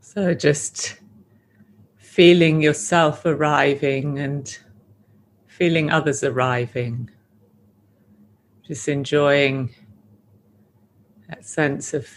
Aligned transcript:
So 0.00 0.34
just 0.34 0.98
feeling 1.96 2.60
yourself 2.60 3.24
arriving 3.24 4.18
and 4.18 4.58
feeling 5.46 5.90
others 5.90 6.24
arriving. 6.24 7.10
Just 8.66 8.88
enjoying 8.88 9.74
that 11.28 11.44
sense 11.44 11.94
of 11.94 12.08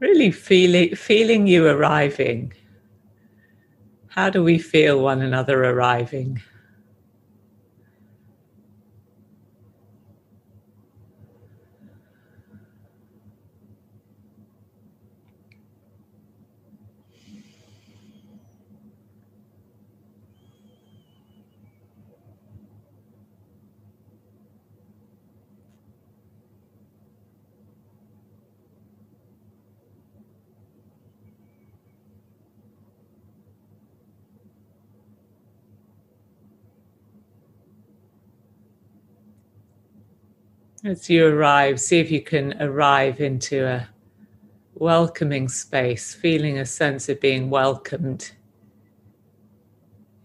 really 0.00 0.32
feeling 0.32 0.94
feeling 0.96 1.46
you 1.46 1.68
arriving. 1.68 2.52
How 4.08 4.28
do 4.28 4.42
we 4.42 4.58
feel 4.58 5.00
one 5.00 5.22
another 5.22 5.64
arriving? 5.64 6.42
As 40.92 41.08
you 41.08 41.26
arrive, 41.26 41.80
see 41.80 42.00
if 42.00 42.10
you 42.10 42.20
can 42.20 42.52
arrive 42.60 43.22
into 43.22 43.66
a 43.66 43.88
welcoming 44.74 45.48
space, 45.48 46.12
feeling 46.14 46.58
a 46.58 46.66
sense 46.66 47.08
of 47.08 47.18
being 47.18 47.48
welcomed 47.48 48.30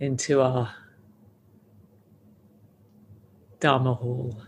into 0.02 0.42
our 0.42 0.76
Dharma 3.62 3.94
hall. 3.94 4.42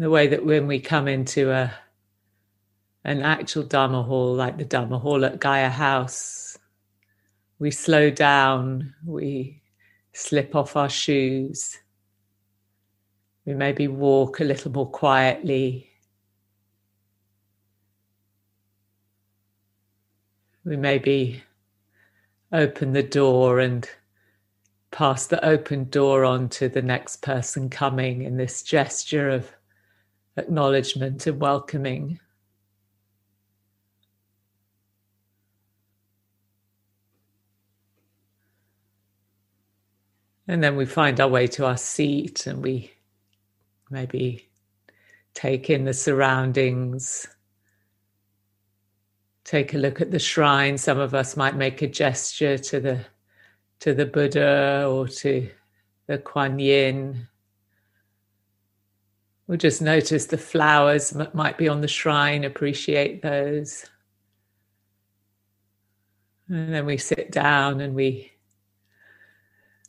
The 0.00 0.08
way 0.08 0.26
that 0.26 0.46
when 0.46 0.66
we 0.66 0.80
come 0.80 1.06
into 1.06 1.50
a 1.50 1.70
an 3.04 3.20
actual 3.20 3.62
Dharma 3.62 4.02
hall, 4.02 4.34
like 4.34 4.56
the 4.56 4.64
Dharma 4.64 4.98
hall 4.98 5.24
at 5.26 5.40
Gaia 5.40 5.68
House, 5.68 6.56
we 7.58 7.70
slow 7.70 8.10
down, 8.10 8.94
we 9.04 9.62
slip 10.12 10.54
off 10.56 10.74
our 10.74 10.88
shoes, 10.88 11.78
we 13.44 13.52
maybe 13.52 13.88
walk 13.88 14.40
a 14.40 14.44
little 14.44 14.72
more 14.72 14.90
quietly. 14.90 15.86
We 20.64 20.76
maybe 20.76 21.42
open 22.52 22.92
the 22.92 23.02
door 23.02 23.60
and 23.60 23.88
pass 24.90 25.26
the 25.26 25.44
open 25.44 25.90
door 25.90 26.24
on 26.24 26.48
to 26.50 26.68
the 26.68 26.82
next 26.82 27.22
person 27.22 27.68
coming 27.68 28.22
in 28.22 28.36
this 28.36 28.62
gesture 28.62 29.28
of 29.28 29.50
acknowledgement 30.36 31.26
and 31.26 31.40
welcoming. 31.40 32.20
And 40.48 40.64
then 40.64 40.74
we 40.74 40.84
find 40.84 41.20
our 41.20 41.28
way 41.28 41.46
to 41.46 41.66
our 41.66 41.76
seat 41.76 42.48
and 42.48 42.60
we 42.60 42.90
maybe 43.88 44.48
take 45.32 45.70
in 45.70 45.84
the 45.84 45.94
surroundings, 45.94 47.28
take 49.44 49.74
a 49.74 49.78
look 49.78 50.00
at 50.00 50.10
the 50.10 50.18
shrine. 50.18 50.76
Some 50.76 50.98
of 50.98 51.14
us 51.14 51.36
might 51.36 51.54
make 51.54 51.82
a 51.82 51.86
gesture 51.86 52.58
to 52.58 52.80
the 52.80 53.06
to 53.78 53.94
the 53.94 54.06
Buddha 54.06 54.86
or 54.88 55.08
to 55.08 55.48
the 56.06 56.18
Kuan 56.18 56.58
Yin. 56.58 57.28
We'll 59.50 59.58
just 59.58 59.82
notice 59.82 60.26
the 60.26 60.38
flowers 60.38 61.10
that 61.10 61.34
might 61.34 61.58
be 61.58 61.68
on 61.68 61.80
the 61.80 61.88
shrine, 61.88 62.44
appreciate 62.44 63.20
those. 63.20 63.84
And 66.48 66.72
then 66.72 66.86
we 66.86 66.96
sit 66.96 67.32
down 67.32 67.80
and 67.80 67.96
we 67.96 68.30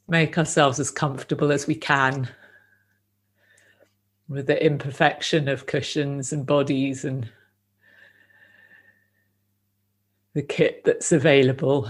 make 0.07 0.35
ourselves 0.35 0.79
as 0.79 0.89
comfortable 0.89 1.51
as 1.51 1.67
we 1.67 1.75
can 1.75 2.27
with 4.27 4.47
the 4.47 4.65
imperfection 4.65 5.47
of 5.47 5.67
cushions 5.67 6.33
and 6.33 6.43
bodies 6.43 7.05
and 7.05 7.29
the 10.33 10.41
kit 10.41 10.85
that's 10.85 11.11
available. 11.11 11.87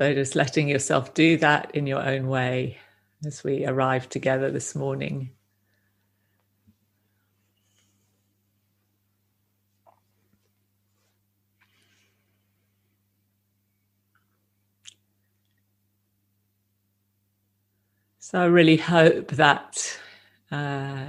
So 0.00 0.14
just 0.14 0.34
letting 0.34 0.66
yourself 0.66 1.12
do 1.12 1.36
that 1.36 1.74
in 1.74 1.86
your 1.86 2.02
own 2.02 2.28
way 2.28 2.78
as 3.26 3.44
we 3.44 3.66
arrive 3.66 4.08
together 4.08 4.50
this 4.50 4.74
morning. 4.74 5.32
So 18.20 18.40
I 18.40 18.46
really 18.46 18.78
hope 18.78 19.32
that 19.32 20.00
uh, 20.50 21.08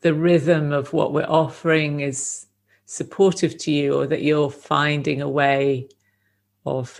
the 0.00 0.14
rhythm 0.14 0.72
of 0.72 0.94
what 0.94 1.12
we're 1.12 1.24
offering 1.24 2.00
is 2.00 2.46
supportive 2.86 3.58
to 3.58 3.70
you, 3.70 3.92
or 3.92 4.06
that 4.06 4.22
you're 4.22 4.50
finding 4.50 5.20
a 5.20 5.28
way 5.28 5.90
of 6.64 6.98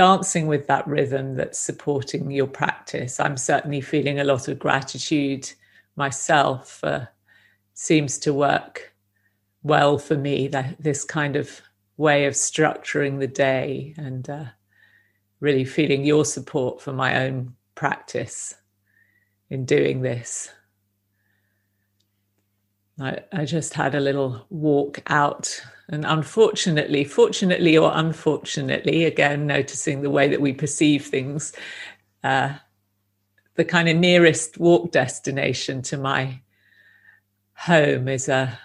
dancing 0.00 0.46
with 0.46 0.66
that 0.66 0.86
rhythm 0.88 1.34
that's 1.34 1.58
supporting 1.58 2.30
your 2.30 2.46
practice. 2.46 3.20
I'm 3.20 3.36
certainly 3.36 3.82
feeling 3.82 4.18
a 4.18 4.24
lot 4.24 4.48
of 4.48 4.58
gratitude 4.58 5.52
myself. 5.94 6.82
Uh, 6.82 7.04
seems 7.74 8.16
to 8.20 8.32
work 8.32 8.94
well 9.62 9.98
for 9.98 10.16
me 10.16 10.48
that 10.48 10.82
this 10.82 11.04
kind 11.04 11.36
of 11.36 11.60
way 11.98 12.24
of 12.24 12.32
structuring 12.32 13.18
the 13.18 13.26
day 13.26 13.92
and 13.98 14.30
uh, 14.30 14.44
really 15.40 15.66
feeling 15.66 16.02
your 16.02 16.24
support 16.24 16.80
for 16.80 16.94
my 16.94 17.22
own 17.22 17.54
practice 17.74 18.54
in 19.50 19.66
doing 19.66 20.00
this. 20.00 20.50
I, 22.98 23.18
I 23.34 23.44
just 23.44 23.74
had 23.74 23.94
a 23.94 24.00
little 24.00 24.46
walk 24.48 25.02
out 25.08 25.60
and 25.90 26.04
unfortunately, 26.06 27.02
fortunately 27.02 27.76
or 27.76 27.90
unfortunately, 27.92 29.04
again, 29.04 29.46
noticing 29.46 30.02
the 30.02 30.10
way 30.10 30.28
that 30.28 30.40
we 30.40 30.52
perceive 30.52 31.06
things, 31.06 31.52
uh, 32.22 32.54
the 33.56 33.64
kind 33.64 33.88
of 33.88 33.96
nearest 33.96 34.56
walk 34.58 34.92
destination 34.92 35.82
to 35.82 35.96
my 35.96 36.40
home 37.54 38.06
is 38.06 38.28
a, 38.28 38.56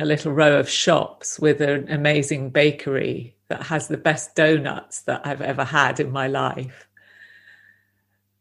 a 0.00 0.06
little 0.06 0.32
row 0.32 0.58
of 0.58 0.68
shops 0.68 1.38
with 1.38 1.60
an 1.60 1.90
amazing 1.90 2.48
bakery 2.48 3.36
that 3.48 3.62
has 3.64 3.88
the 3.88 3.98
best 3.98 4.34
donuts 4.34 5.02
that 5.02 5.26
I've 5.26 5.42
ever 5.42 5.64
had 5.64 6.00
in 6.00 6.10
my 6.10 6.26
life. 6.26 6.88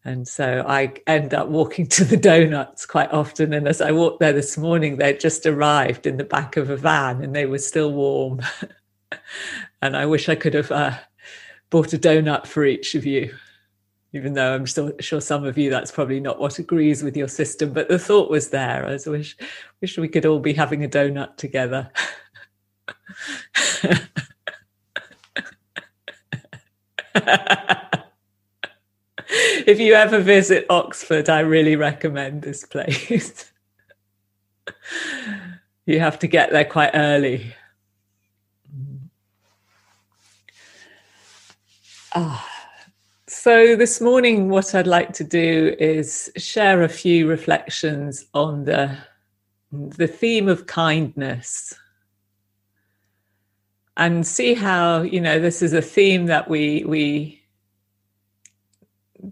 And 0.05 0.27
so 0.27 0.63
I 0.67 0.93
end 1.07 1.33
up 1.33 1.47
walking 1.47 1.87
to 1.87 2.05
the 2.05 2.15
donuts 2.15 2.85
quite 2.85 3.11
often. 3.11 3.53
And 3.53 3.67
as 3.67 3.81
I 3.81 3.91
walked 3.91 4.19
there 4.19 4.33
this 4.33 4.55
morning, 4.55 4.97
they'd 4.97 5.19
just 5.19 5.47
arrived 5.47 6.05
in 6.05 6.17
the 6.17 6.23
back 6.23 6.57
of 6.57 6.69
a 6.69 6.77
van 6.77 7.23
and 7.23 7.35
they 7.35 7.47
were 7.47 7.57
still 7.57 7.91
warm. 7.91 8.41
and 9.81 9.97
I 9.97 10.05
wish 10.05 10.29
I 10.29 10.35
could 10.35 10.53
have 10.53 10.71
uh, 10.71 10.95
bought 11.71 11.93
a 11.93 11.97
donut 11.97 12.45
for 12.45 12.65
each 12.65 12.93
of 12.93 13.03
you, 13.03 13.35
even 14.13 14.33
though 14.33 14.53
I'm 14.53 14.67
still 14.67 14.91
sure 14.99 15.21
some 15.21 15.43
of 15.43 15.57
you 15.57 15.71
that's 15.71 15.91
probably 15.91 16.19
not 16.19 16.39
what 16.39 16.59
agrees 16.59 17.01
with 17.01 17.17
your 17.17 17.27
system. 17.27 17.73
But 17.73 17.89
the 17.89 17.97
thought 17.97 18.29
was 18.29 18.49
there. 18.49 18.85
I 18.85 18.99
wish 19.09 19.35
wish 19.81 19.97
we 19.97 20.07
could 20.07 20.27
all 20.27 20.39
be 20.39 20.53
having 20.53 20.83
a 20.83 20.87
donut 20.87 21.35
together. 21.37 21.91
if 29.65 29.79
you 29.79 29.93
ever 29.93 30.19
visit 30.19 30.65
Oxford, 30.69 31.29
I 31.29 31.39
really 31.39 31.75
recommend 31.75 32.41
this 32.41 32.65
place. 32.65 33.51
you 35.85 35.99
have 35.99 36.19
to 36.19 36.27
get 36.27 36.51
there 36.51 36.65
quite 36.65 36.91
early. 36.93 37.53
Ah. 42.13 42.49
So, 43.27 43.75
this 43.75 43.99
morning, 43.99 44.49
what 44.49 44.73
I'd 44.73 44.87
like 44.87 45.13
to 45.13 45.23
do 45.23 45.75
is 45.79 46.31
share 46.37 46.83
a 46.83 46.89
few 46.89 47.27
reflections 47.27 48.25
on 48.33 48.65
the 48.65 48.97
the 49.71 50.07
theme 50.07 50.47
of 50.47 50.67
kindness 50.67 51.73
and 53.97 54.25
see 54.25 54.53
how 54.53 55.01
you 55.01 55.19
know 55.19 55.39
this 55.39 55.61
is 55.61 55.73
a 55.73 55.81
theme 55.81 56.27
that 56.27 56.49
we 56.49 56.83
we 56.85 57.44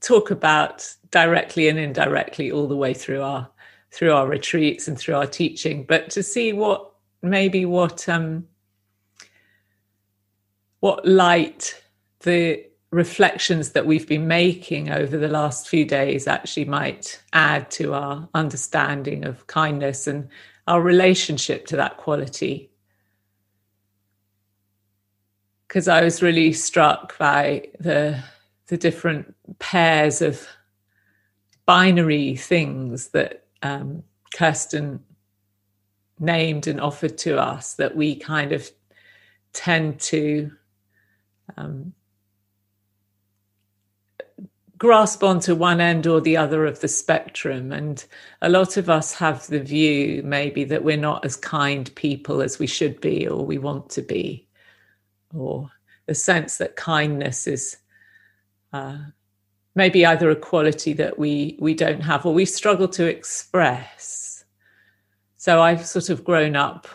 talk 0.02 0.32
about 0.32 0.94
directly 1.12 1.68
and 1.68 1.80
indirectly 1.80 2.52
all 2.52 2.68
the 2.68 2.76
way 2.76 2.94
through 2.94 3.22
our 3.22 3.50
through 3.92 4.12
our 4.12 4.28
retreats 4.28 4.88
and 4.88 4.98
through 4.98 5.16
our 5.16 5.28
teaching 5.28 5.84
but 5.84 6.10
to 6.10 6.24
see 6.24 6.52
what 6.54 6.92
maybe 7.22 7.66
what 7.66 8.08
um 8.10 8.48
what 10.80 11.06
light 11.06 11.82
the 12.22 12.66
reflections 12.94 13.72
that 13.72 13.86
we've 13.86 14.08
been 14.08 14.28
making 14.28 14.92
over 14.92 15.18
the 15.18 15.28
last 15.28 15.68
few 15.68 15.84
days 15.84 16.28
actually 16.28 16.66
might 16.66 17.22
add 17.34 17.70
to 17.72 17.94
our 17.94 18.30
understanding 18.36 19.26
of 19.26 19.48
kindness 19.48 20.06
and 20.06 20.30
our 20.68 20.82
relationship 20.82 21.66
to 21.66 21.76
that 21.76 21.98
quality. 21.98 22.70
Because 25.68 25.88
I 25.88 26.04
was 26.04 26.22
really 26.22 26.54
struck 26.54 27.18
by 27.18 27.68
the 27.80 28.24
the 28.68 28.78
different 28.78 29.36
pairs 29.60 30.22
of 30.22 30.48
binary 31.66 32.36
things 32.36 33.10
that 33.10 33.46
um, 33.62 34.04
Kirsten 34.36 35.00
named 36.20 36.68
and 36.68 36.80
offered 36.80 37.18
to 37.20 37.40
us 37.40 37.76
that 37.76 37.96
we 37.96 38.16
kind 38.16 38.52
of 38.52 38.70
tend 39.54 40.00
to 40.00 40.52
um, 41.58 41.94
grasp 44.78 45.24
onto 45.24 45.56
one 45.56 45.80
end 45.80 46.08
or 46.08 46.20
the 46.20 46.36
other 46.36 46.66
of 46.66 46.82
the 46.82 46.88
spectrum. 46.88 47.72
And 47.72 48.04
a 48.42 48.50
lot 48.50 48.78
of 48.78 48.90
us 48.90 49.14
have 49.14 49.48
the 49.48 49.60
view, 49.60 50.22
maybe, 50.24 50.64
that 50.66 50.84
we're 50.84 50.98
not 50.98 51.24
as 51.24 51.36
kind 51.36 51.94
people 51.96 52.42
as 52.42 52.60
we 52.60 52.68
should 52.68 53.00
be 53.00 53.28
or 53.28 53.46
we 53.46 53.58
want 53.58 53.90
to 53.92 54.02
be, 54.02 54.48
or 55.34 55.70
the 56.06 56.16
sense 56.16 56.58
that 56.58 56.76
kindness 56.76 57.48
is. 57.48 57.78
Uh, 58.74 58.98
maybe 59.76 60.06
either 60.06 60.30
a 60.30 60.36
quality 60.36 60.94
that 60.94 61.18
we 61.18 61.58
we 61.60 61.74
don't 61.74 62.02
have 62.02 62.26
or 62.26 62.34
we 62.34 62.46
struggle 62.46 62.88
to 62.88 63.08
express 63.08 64.46
so 65.36 65.62
i've 65.62 65.86
sort 65.86 66.10
of 66.10 66.24
grown 66.24 66.56
up 66.56 66.88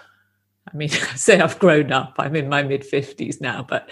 i 0.73 0.77
mean 0.77 0.91
i 0.93 1.15
say 1.17 1.41
i've 1.41 1.59
grown 1.59 1.91
up 1.93 2.15
i'm 2.19 2.37
in 2.37 2.49
my 2.49 2.63
mid 2.63 2.83
50s 2.83 3.41
now 3.41 3.65
but 3.69 3.91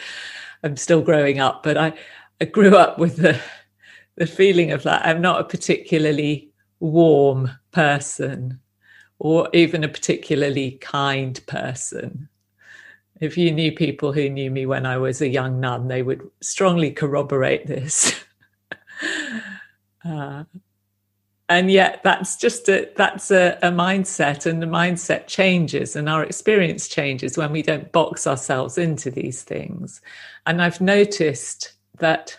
i'm 0.62 0.76
still 0.76 1.02
growing 1.02 1.40
up 1.40 1.62
but 1.64 1.76
i 1.76 1.92
i 2.40 2.44
grew 2.44 2.76
up 2.76 2.98
with 2.98 3.16
the 3.16 3.40
the 4.16 4.26
feeling 4.26 4.72
of 4.72 4.82
that 4.82 5.06
I'm 5.06 5.20
not 5.20 5.40
a 5.40 5.44
particularly 5.44 6.50
warm 6.80 7.50
person 7.70 8.60
or 9.18 9.48
even 9.52 9.84
a 9.84 9.88
particularly 9.88 10.72
kind 10.72 11.40
person. 11.46 12.28
If 13.20 13.38
you 13.38 13.50
knew 13.50 13.72
people 13.72 14.12
who 14.12 14.28
knew 14.28 14.50
me 14.50 14.66
when 14.66 14.86
I 14.86 14.98
was 14.98 15.20
a 15.20 15.28
young 15.28 15.60
nun, 15.60 15.88
they 15.88 16.02
would 16.02 16.28
strongly 16.40 16.90
corroborate 16.90 17.66
this. 17.66 18.14
uh, 20.04 20.44
and 21.48 21.70
yet 21.70 22.02
that's 22.02 22.36
just 22.36 22.68
a 22.68 22.90
that's 22.96 23.30
a, 23.30 23.58
a, 23.62 23.70
mindset 23.70 24.46
and 24.46 24.60
the 24.60 24.66
mindset 24.66 25.28
changes 25.28 25.94
and 25.94 26.08
our 26.08 26.24
experience 26.24 26.88
changes 26.88 27.36
when 27.38 27.52
we 27.52 27.62
don't 27.62 27.92
box 27.92 28.26
ourselves 28.26 28.78
into 28.78 29.12
these 29.12 29.44
things 29.44 30.00
and 30.46 30.60
i've 30.60 30.80
noticed 30.80 31.74
that 31.98 32.36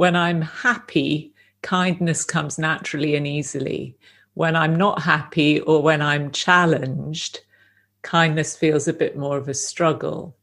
when 0.00 0.16
I'm 0.16 0.40
happy, 0.40 1.34
kindness 1.60 2.24
comes 2.24 2.58
naturally 2.58 3.16
and 3.16 3.26
easily. 3.26 3.98
When 4.32 4.56
I'm 4.56 4.74
not 4.74 5.02
happy 5.02 5.60
or 5.60 5.82
when 5.82 6.00
I'm 6.00 6.30
challenged, 6.30 7.40
kindness 8.02 8.56
feels 8.56 8.88
a 8.88 8.92
bit 8.92 9.16
more 9.16 9.36
of 9.36 9.48
a 9.48 9.54
struggle. 9.54 10.36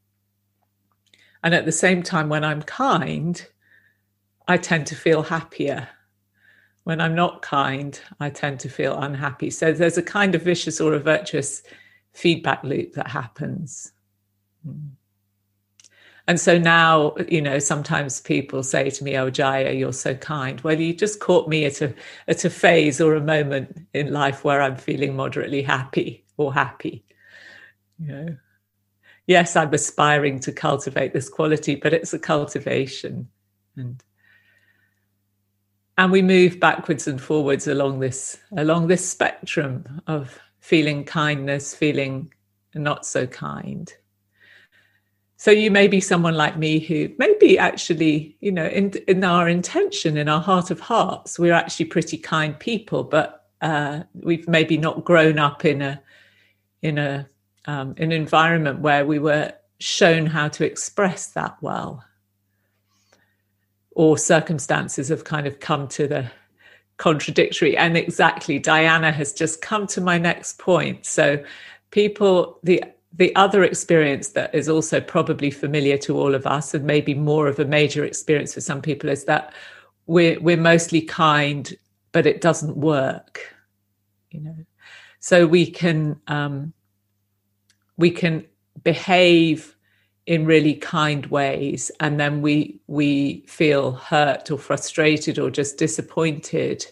And 1.44 1.54
at 1.54 1.66
the 1.66 1.72
same 1.72 2.04
time, 2.04 2.30
when 2.30 2.44
I'm 2.44 2.62
kind, 2.62 3.46
I 4.48 4.58
tend 4.58 4.88
to 4.88 4.96
feel 4.96 5.24
happier. 5.24 5.88
When 6.84 7.02
I'm 7.02 7.16
not 7.16 7.42
kind, 7.42 8.00
I 8.20 8.30
tend 8.30 8.60
to 8.62 8.70
feel 8.70 8.98
unhappy. 8.98 9.50
So 9.50 9.74
there's 9.74 9.98
a 9.98 10.04
kind 10.04 10.36
of 10.36 10.42
vicious 10.42 10.80
or 10.80 10.94
a 10.94 11.00
virtuous 11.00 11.64
feedback 12.14 12.64
loop 12.64 12.94
that 12.94 13.08
happens. 13.10 13.92
Mm. 14.68 14.92
And 16.28 16.40
so 16.40 16.58
now, 16.58 17.16
you 17.30 17.42
know, 17.42 17.58
sometimes 17.58 18.20
people 18.20 18.62
say 18.62 18.90
to 18.90 19.04
me, 19.04 19.18
"Oh, 19.18 19.30
Jaya, 19.30 19.72
you're 19.72 19.94
so 19.94 20.14
kind." 20.14 20.60
Well, 20.62 20.78
you 20.80 20.94
just 20.94 21.22
caught 21.22 21.48
me 21.48 21.64
at 21.66 21.82
a 21.82 21.94
at 22.28 22.44
a 22.44 22.50
phase 22.50 23.00
or 23.00 23.16
a 23.16 23.22
moment 23.22 23.78
in 23.94 24.12
life 24.12 24.44
where 24.44 24.62
I'm 24.62 24.76
feeling 24.76 25.16
moderately 25.16 25.62
happy 25.62 26.26
or 26.36 26.54
happy. 26.54 27.06
You 28.00 28.08
know, 28.08 28.38
yes, 29.26 29.56
I'm 29.56 29.74
aspiring 29.74 30.40
to 30.42 30.52
cultivate 30.52 31.14
this 31.14 31.30
quality, 31.30 31.76
but 31.76 31.94
it's 31.94 32.14
a 32.14 32.20
cultivation, 32.20 33.28
and 33.76 34.04
and 35.98 36.12
we 36.12 36.22
move 36.22 36.60
backwards 36.60 37.08
and 37.08 37.22
forwards 37.22 37.68
along 37.68 38.00
this 38.00 38.38
along 38.56 38.88
this 38.88 39.08
spectrum 39.08 40.02
of 40.08 40.40
feeling 40.60 41.04
kindness, 41.04 41.74
feeling 41.74 42.34
not 42.76 43.06
so 43.06 43.26
kind. 43.26 43.94
So 45.40 45.52
you 45.52 45.70
may 45.70 45.88
be 45.88 46.02
someone 46.02 46.34
like 46.34 46.58
me 46.58 46.80
who 46.80 47.10
maybe 47.20 47.60
actually, 47.60 48.36
you 48.40 48.52
know, 48.52 48.66
in 48.66 48.92
in 49.08 49.24
our 49.24 49.48
intention, 49.48 50.18
in 50.18 50.28
our 50.28 50.42
heart 50.42 50.72
of 50.72 50.80
hearts, 50.80 51.38
we're 51.38 51.54
actually 51.54 51.86
pretty 51.86 52.18
kind 52.18 52.58
people, 52.60 53.04
but 53.04 53.46
uh, 53.62 54.02
we've 54.16 54.48
maybe 54.48 54.78
not 54.78 55.06
grown 55.06 55.38
up 55.40 55.64
in 55.64 55.82
a 55.82 56.02
in 56.82 56.98
a 56.98 57.28
um, 57.68 57.94
an 57.98 58.12
environment 58.12 58.80
where 58.80 59.06
we 59.06 59.20
were 59.20 59.54
shown 59.80 60.26
how 60.26 60.48
to 60.48 60.66
express 60.66 61.28
that 61.28 61.56
well, 61.62 62.04
or 63.92 64.18
circumstances 64.18 65.10
have 65.10 65.24
kind 65.24 65.46
of 65.46 65.60
come 65.60 65.88
to 65.90 66.08
the 66.08 66.32
contradictory. 66.98 67.78
And 67.78 67.96
exactly, 67.96 68.58
Diana 68.58 69.12
has 69.12 69.34
just 69.34 69.62
come 69.62 69.86
to 69.88 70.02
my 70.02 70.18
next 70.18 70.58
point. 70.58 71.06
So 71.06 71.44
people, 71.92 72.60
the 72.64 72.84
the 73.14 73.36
other 73.36 73.64
experience 73.64 74.30
that 74.30 74.54
is 74.54 74.70
also 74.70 75.00
probably 75.00 75.50
familiar 75.50 75.98
to 75.98 76.20
all 76.20 76.36
of 76.36 76.46
us 76.46 76.74
and 76.74 76.86
maybe 76.86 77.14
more 77.14 77.48
of 77.48 77.60
a 77.60 77.66
major 77.66 78.04
experience 78.04 78.54
for 78.54 78.62
some 78.62 78.82
people 78.82 79.10
is 79.10 79.26
that 79.26 79.54
we're 80.06 80.40
we're 80.42 80.58
mostly 80.58 81.02
kind 81.02 81.74
but 82.12 82.26
it 82.26 82.42
doesn't 82.42 82.78
work 82.78 83.56
you 84.30 84.42
know 84.42 84.56
so 85.20 85.48
we 85.48 85.66
can 85.66 86.20
um, 86.28 86.74
we 87.98 88.12
can 88.12 88.46
behave 88.84 89.76
in 90.26 90.46
really 90.46 90.74
kind 90.76 91.26
ways 91.28 91.90
and 92.00 92.20
then 92.20 92.42
we 92.42 92.80
we 92.88 93.46
feel 93.48 93.94
hurt 93.94 94.52
or 94.52 94.58
frustrated 94.58 95.40
or 95.40 95.50
just 95.50 95.78
disappointed 95.78 96.86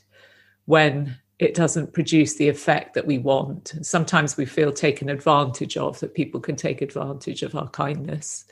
when 0.66 1.18
it 1.38 1.54
doesn't 1.54 1.94
produce 1.94 2.36
the 2.36 2.48
effect 2.48 2.94
that 2.94 3.06
we 3.06 3.18
want. 3.18 3.74
Sometimes 3.82 4.38
we 4.38 4.46
feel 4.46 4.72
taken 4.72 5.10
advantage 5.10 5.76
of, 5.76 6.00
that 6.00 6.14
people 6.14 6.40
can 6.40 6.56
take 6.56 6.82
advantage 6.82 7.44
of 7.44 7.56
our 7.56 7.68
kindness 7.70 8.46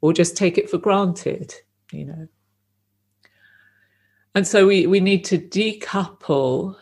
or 0.00 0.12
just 0.12 0.36
take 0.36 0.56
it 0.56 0.70
for 0.70 0.78
granted, 0.78 1.54
you 1.90 2.04
know. 2.04 2.28
And 4.34 4.46
so 4.46 4.66
we, 4.66 4.86
we 4.86 5.00
need 5.00 5.24
to 5.26 5.38
decouple 5.38 6.76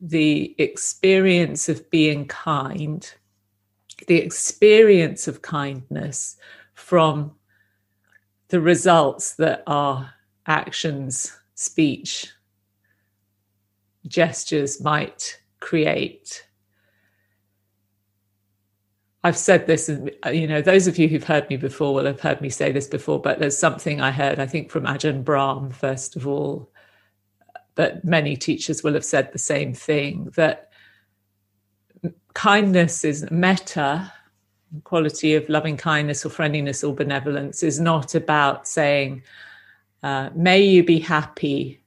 the 0.00 0.54
experience 0.58 1.68
of 1.68 1.90
being 1.90 2.26
kind, 2.26 3.12
the 4.06 4.16
experience 4.16 5.28
of 5.28 5.42
kindness 5.42 6.36
from 6.74 7.32
the 8.48 8.60
results 8.60 9.34
that 9.34 9.62
our 9.66 10.12
actions, 10.46 11.36
speech, 11.54 12.32
gestures 14.06 14.80
might 14.80 15.40
create. 15.60 16.46
I've 19.24 19.36
said 19.36 19.66
this, 19.66 19.90
uh, 19.90 20.30
you 20.30 20.46
know, 20.46 20.62
those 20.62 20.86
of 20.86 20.96
you 20.96 21.08
who've 21.08 21.24
heard 21.24 21.50
me 21.50 21.56
before 21.56 21.92
will 21.92 22.06
have 22.06 22.20
heard 22.20 22.40
me 22.40 22.48
say 22.48 22.72
this 22.72 22.86
before, 22.86 23.20
but 23.20 23.40
there's 23.40 23.58
something 23.58 24.00
I 24.00 24.12
heard, 24.12 24.38
I 24.38 24.46
think, 24.46 24.70
from 24.70 24.84
Ajahn 24.84 25.24
Brahm, 25.24 25.70
first 25.70 26.16
of 26.16 26.26
all, 26.26 26.70
but 27.74 28.04
many 28.04 28.36
teachers 28.36 28.82
will 28.82 28.94
have 28.94 29.04
said 29.04 29.32
the 29.32 29.38
same 29.38 29.74
thing 29.74 30.30
that 30.36 30.67
kindness 32.34 33.04
is 33.04 33.28
metta 33.30 34.12
quality 34.84 35.34
of 35.34 35.48
loving 35.48 35.76
kindness 35.76 36.24
or 36.24 36.30
friendliness 36.30 36.84
or 36.84 36.94
benevolence, 36.94 37.62
is 37.62 37.80
not 37.80 38.14
about 38.14 38.68
saying, 38.68 39.22
uh, 40.02 40.30
may 40.34 40.60
you 40.60 40.84
be 40.84 40.98
happy 40.98 41.80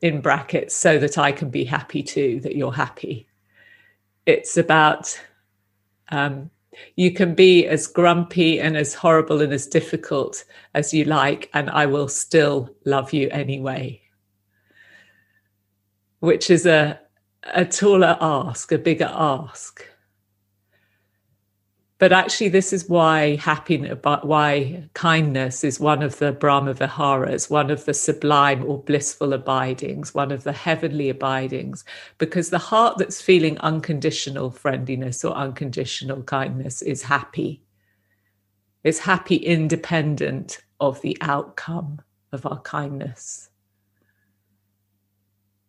in 0.00 0.20
brackets 0.20 0.76
so 0.76 0.98
that 0.98 1.18
I 1.18 1.32
can 1.32 1.48
be 1.48 1.64
happy 1.64 2.02
too, 2.02 2.40
that 2.40 2.56
you're 2.56 2.72
happy. 2.72 3.26
It's 4.26 4.56
about 4.56 5.18
um, 6.10 6.50
you 6.96 7.12
can 7.12 7.34
be 7.34 7.66
as 7.66 7.86
grumpy 7.86 8.60
and 8.60 8.76
as 8.76 8.94
horrible 8.94 9.40
and 9.40 9.52
as 9.52 9.66
difficult 9.66 10.44
as 10.74 10.92
you 10.92 11.04
like, 11.04 11.50
and 11.54 11.70
I 11.70 11.86
will 11.86 12.08
still 12.08 12.74
love 12.84 13.12
you 13.12 13.28
anyway. 13.30 14.00
Which 16.20 16.50
is 16.50 16.66
a 16.66 17.00
a 17.44 17.64
taller 17.64 18.16
ask, 18.20 18.72
a 18.72 18.78
bigger 18.78 19.10
ask. 19.12 19.86
But 21.98 22.12
actually, 22.12 22.48
this 22.48 22.72
is 22.72 22.88
why 22.88 23.36
happiness, 23.36 23.96
why 24.02 24.88
kindness 24.94 25.62
is 25.62 25.78
one 25.78 26.02
of 26.02 26.18
the 26.18 26.32
Brahma 26.32 26.74
Viharas, 26.74 27.48
one 27.48 27.70
of 27.70 27.84
the 27.84 27.94
sublime 27.94 28.64
or 28.64 28.82
blissful 28.82 29.32
abidings, 29.32 30.12
one 30.12 30.32
of 30.32 30.42
the 30.42 30.52
heavenly 30.52 31.10
abidings, 31.10 31.84
because 32.18 32.50
the 32.50 32.58
heart 32.58 32.98
that's 32.98 33.22
feeling 33.22 33.56
unconditional 33.58 34.50
friendliness 34.50 35.24
or 35.24 35.32
unconditional 35.34 36.24
kindness 36.24 36.82
is 36.82 37.04
happy. 37.04 37.62
It's 38.82 38.98
happy 38.98 39.36
independent 39.36 40.58
of 40.80 41.00
the 41.02 41.16
outcome 41.20 42.00
of 42.32 42.44
our 42.44 42.60
kindness. 42.62 43.48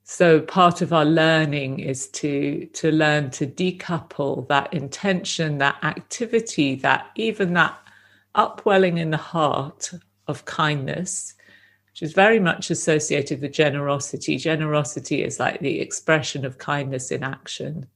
So 0.03 0.41
part 0.41 0.81
of 0.81 0.91
our 0.91 1.05
learning 1.05 1.79
is 1.79 2.07
to 2.09 2.65
to 2.73 2.91
learn 2.91 3.29
to 3.31 3.47
decouple 3.47 4.47
that 4.49 4.73
intention, 4.73 5.59
that 5.59 5.81
activity, 5.83 6.75
that 6.75 7.09
even 7.15 7.53
that 7.53 7.77
upwelling 8.35 8.97
in 8.97 9.11
the 9.11 9.17
heart 9.17 9.91
of 10.27 10.45
kindness, 10.45 11.35
which 11.87 12.01
is 12.01 12.13
very 12.13 12.39
much 12.39 12.69
associated 12.69 13.41
with 13.41 13.53
generosity. 13.53 14.37
Generosity 14.37 15.23
is 15.23 15.39
like 15.39 15.59
the 15.61 15.79
expression 15.79 16.45
of 16.45 16.57
kindness 16.57 17.11
in 17.11 17.23
action. 17.23 17.87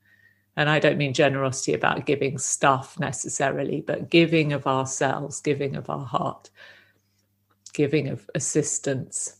And 0.55 0.69
I 0.69 0.79
don't 0.79 0.97
mean 0.97 1.13
generosity 1.13 1.73
about 1.73 2.05
giving 2.05 2.37
stuff 2.37 2.99
necessarily, 2.99 3.81
but 3.81 4.09
giving 4.09 4.53
of 4.53 4.65
ourselves, 4.65 5.41
giving 5.41 5.75
of 5.75 5.89
our 5.89 6.05
heart, 6.05 6.49
giving 7.73 8.07
of 8.07 8.29
assistance 8.33 9.37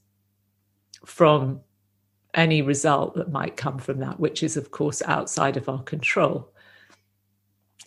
from 1.06 1.62
any 2.38 2.62
result 2.62 3.16
that 3.16 3.32
might 3.32 3.58
come 3.58 3.80
from 3.80 4.00
that, 4.00 4.20
which 4.20 4.44
is, 4.44 4.56
of 4.56 4.72
course, 4.72 5.02
outside 5.02 5.58
of 5.58 5.68
our 5.68 5.84
control. 5.84 6.50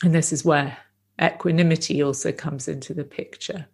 And 0.02 0.14
this 0.14 0.33
is 0.33 0.45
where 0.45 0.76
equanimity 1.23 2.02
also 2.02 2.33
comes 2.33 2.69
into 2.69 2.92
the 2.92 3.04
picture. 3.04 3.66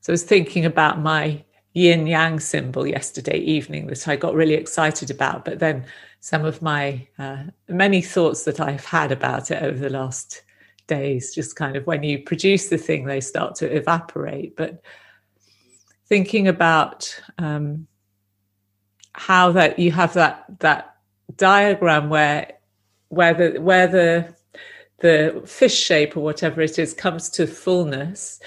So 0.00 0.12
I 0.12 0.14
was 0.14 0.24
thinking 0.24 0.66
about 0.66 1.00
my 1.00 1.42
yin 1.72 2.06
yang 2.06 2.40
symbol 2.40 2.86
yesterday 2.86 3.38
evening 3.38 3.86
that 3.86 4.06
I 4.06 4.16
got 4.16 4.34
really 4.34 4.54
excited 4.54 5.10
about, 5.10 5.44
but 5.44 5.60
then 5.60 5.86
some 6.20 6.44
of 6.44 6.62
my 6.62 7.06
uh, 7.18 7.44
many 7.68 8.02
thoughts 8.02 8.44
that 8.44 8.60
I've 8.60 8.84
had 8.84 9.12
about 9.12 9.50
it 9.50 9.62
over 9.62 9.78
the 9.78 9.90
last 9.90 10.42
days 10.86 11.34
just 11.34 11.56
kind 11.56 11.76
of 11.76 11.86
when 11.86 12.02
you 12.02 12.18
produce 12.18 12.68
the 12.68 12.78
thing, 12.78 13.04
they 13.04 13.20
start 13.20 13.54
to 13.56 13.74
evaporate. 13.74 14.56
But 14.56 14.82
thinking 16.06 16.48
about 16.48 17.20
um, 17.38 17.86
how 19.12 19.52
that 19.52 19.78
you 19.78 19.92
have 19.92 20.14
that 20.14 20.44
that 20.60 20.96
diagram 21.36 22.08
where 22.08 22.52
where 23.08 23.34
the 23.34 23.60
where 23.60 23.86
the 23.86 24.34
the 24.98 25.42
fish 25.46 25.78
shape 25.78 26.16
or 26.16 26.20
whatever 26.20 26.60
it 26.60 26.78
is 26.78 26.94
comes 26.94 27.28
to 27.28 27.46
fullness 27.46 28.40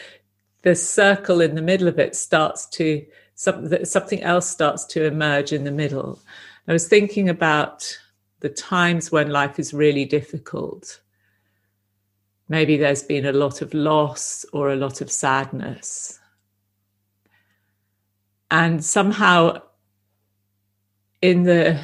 the 0.64 0.76
circle 0.76 1.42
in 1.42 1.56
the 1.56 1.62
middle 1.62 1.88
of 1.88 2.00
it 2.00 2.16
starts 2.16 2.68
to 2.68 3.06
something 3.36 3.86
something 3.86 4.22
else 4.24 4.50
starts 4.50 4.86
to 4.86 5.06
emerge 5.06 5.54
in 5.54 5.64
the 5.64 5.72
middle. 5.72 6.20
I 6.68 6.74
was 6.74 6.88
thinking 6.88 7.30
about 7.30 7.98
the 8.42 8.50
times 8.50 9.12
when 9.12 9.30
life 9.30 9.60
is 9.60 9.74
really 9.74 10.06
difficult. 10.06 11.00
Maybe 12.50 12.78
there's 12.78 13.04
been 13.04 13.26
a 13.26 13.32
lot 13.32 13.62
of 13.62 13.74
loss 13.74 14.46
or 14.54 14.72
a 14.72 14.76
lot 14.76 15.02
of 15.02 15.12
sadness 15.12 16.20
and 18.52 18.84
somehow 18.84 19.62
in 21.22 21.44
the 21.44 21.80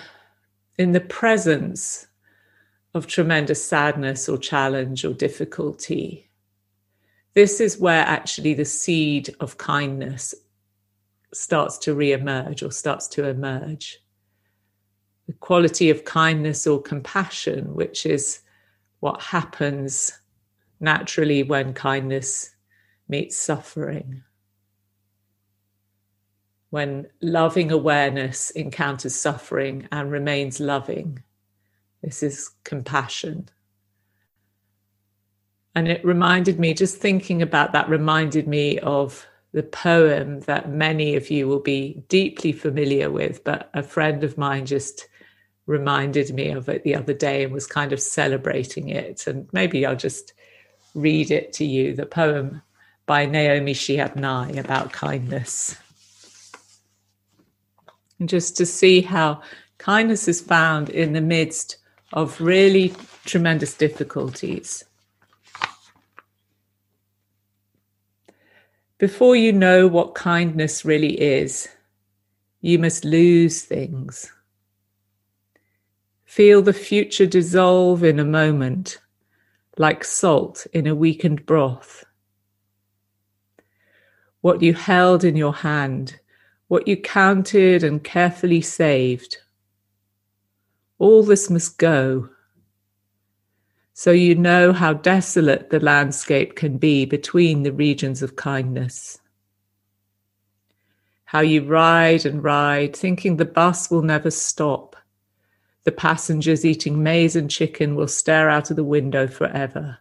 in 0.77 0.91
the 0.91 1.01
presence 1.01 2.07
of 2.93 3.07
tremendous 3.07 3.63
sadness 3.63 4.29
or 4.29 4.37
challenge 4.37 5.03
or 5.05 5.13
difficulty 5.13 6.29
this 7.33 7.59
is 7.59 7.79
where 7.79 8.03
actually 8.03 8.53
the 8.53 8.65
seed 8.65 9.35
of 9.39 9.57
kindness 9.57 10.35
starts 11.33 11.77
to 11.79 11.95
re-emerge 11.95 12.61
or 12.61 12.71
starts 12.71 13.07
to 13.07 13.27
emerge. 13.27 13.99
The 15.25 15.33
quality 15.33 15.89
of 15.89 16.05
kindness 16.05 16.67
or 16.67 16.81
compassion 16.81 17.73
which 17.73 18.05
is 18.05 18.41
what 18.99 19.21
happens 19.21 20.11
naturally 20.79 21.43
when 21.43 21.73
kindness 21.73 22.55
meets 23.07 23.35
suffering 23.35 24.23
when 26.73 27.05
loving 27.21 27.71
awareness 27.71 28.49
encounters 28.49 29.13
suffering 29.13 29.87
and 29.91 30.09
remains 30.09 30.59
loving. 30.59 31.21
This 32.01 32.23
is 32.23 32.49
compassion. 32.63 33.47
And 35.75 35.87
it 35.87 36.03
reminded 36.03 36.59
me, 36.59 36.73
just 36.73 36.97
thinking 36.97 37.43
about 37.43 37.73
that, 37.73 37.87
reminded 37.89 38.47
me 38.47 38.79
of 38.79 39.23
the 39.51 39.61
poem 39.61 40.39
that 40.47 40.71
many 40.71 41.15
of 41.15 41.29
you 41.29 41.47
will 41.47 41.59
be 41.59 42.03
deeply 42.09 42.51
familiar 42.51 43.11
with, 43.11 43.43
but 43.43 43.69
a 43.75 43.83
friend 43.83 44.23
of 44.23 44.39
mine 44.39 44.65
just 44.65 45.07
reminded 45.67 46.33
me 46.33 46.49
of 46.49 46.67
it 46.69 46.81
the 46.81 46.95
other 46.95 47.13
day 47.13 47.43
and 47.43 47.53
was 47.53 47.67
kind 47.67 47.93
of 47.93 47.99
celebrating 47.99 48.89
it. 48.89 49.27
And 49.27 49.47
maybe 49.53 49.85
I'll 49.85 49.95
just 49.95 50.33
read 50.95 51.29
it 51.29 51.53
to 51.53 51.65
you 51.65 51.93
the 51.93 52.07
poem 52.07 52.63
by 53.05 53.27
Naomi 53.27 53.75
Shihab 53.75 54.15
Nye 54.15 54.53
about 54.53 54.91
kindness 54.91 55.77
and 58.19 58.29
just 58.29 58.57
to 58.57 58.65
see 58.65 59.01
how 59.01 59.41
kindness 59.77 60.27
is 60.27 60.41
found 60.41 60.89
in 60.89 61.13
the 61.13 61.21
midst 61.21 61.77
of 62.13 62.39
really 62.39 62.93
tremendous 63.25 63.73
difficulties. 63.75 64.83
Before 68.97 69.35
you 69.35 69.51
know 69.51 69.87
what 69.87 70.15
kindness 70.15 70.85
really 70.85 71.19
is, 71.19 71.67
you 72.61 72.79
must 72.79 73.03
lose 73.03 73.63
things. 73.63 74.31
Feel 76.23 76.61
the 76.61 76.73
future 76.73 77.25
dissolve 77.25 78.03
in 78.03 78.19
a 78.19 78.25
moment, 78.25 78.99
like 79.77 80.03
salt 80.03 80.65
in 80.71 80.87
a 80.87 80.95
weakened 80.95 81.45
broth. 81.45 82.05
What 84.41 84.61
you 84.61 84.73
held 84.73 85.23
in 85.23 85.35
your 85.35 85.53
hand 85.53 86.19
what 86.73 86.87
you 86.87 86.97
counted 86.97 87.83
and 87.83 88.03
carefully 88.03 88.59
saved. 88.59 89.37
All 90.97 91.21
this 91.21 91.47
must 91.47 91.77
go. 91.77 92.29
So 93.93 94.09
you 94.09 94.33
know 94.33 94.73
how 94.73 94.93
desolate 94.93 95.69
the 95.69 95.79
landscape 95.79 96.55
can 96.55 96.79
be 96.79 97.05
between 97.05 97.61
the 97.61 97.71
regions 97.71 98.23
of 98.23 98.37
kindness. 98.37 99.21
How 101.25 101.41
you 101.41 101.63
ride 101.63 102.25
and 102.25 102.43
ride, 102.43 102.95
thinking 102.95 103.37
the 103.37 103.45
bus 103.45 103.91
will 103.91 104.01
never 104.01 104.31
stop. 104.31 104.95
The 105.83 105.91
passengers 105.91 106.65
eating 106.65 107.03
maize 107.03 107.35
and 107.35 107.51
chicken 107.51 107.93
will 107.93 108.07
stare 108.07 108.49
out 108.49 108.71
of 108.71 108.77
the 108.77 108.83
window 108.83 109.27
forever. 109.27 109.99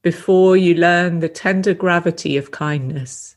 Before 0.00 0.56
you 0.56 0.76
learn 0.76 1.18
the 1.18 1.28
tender 1.28 1.74
gravity 1.74 2.36
of 2.36 2.52
kindness, 2.52 3.34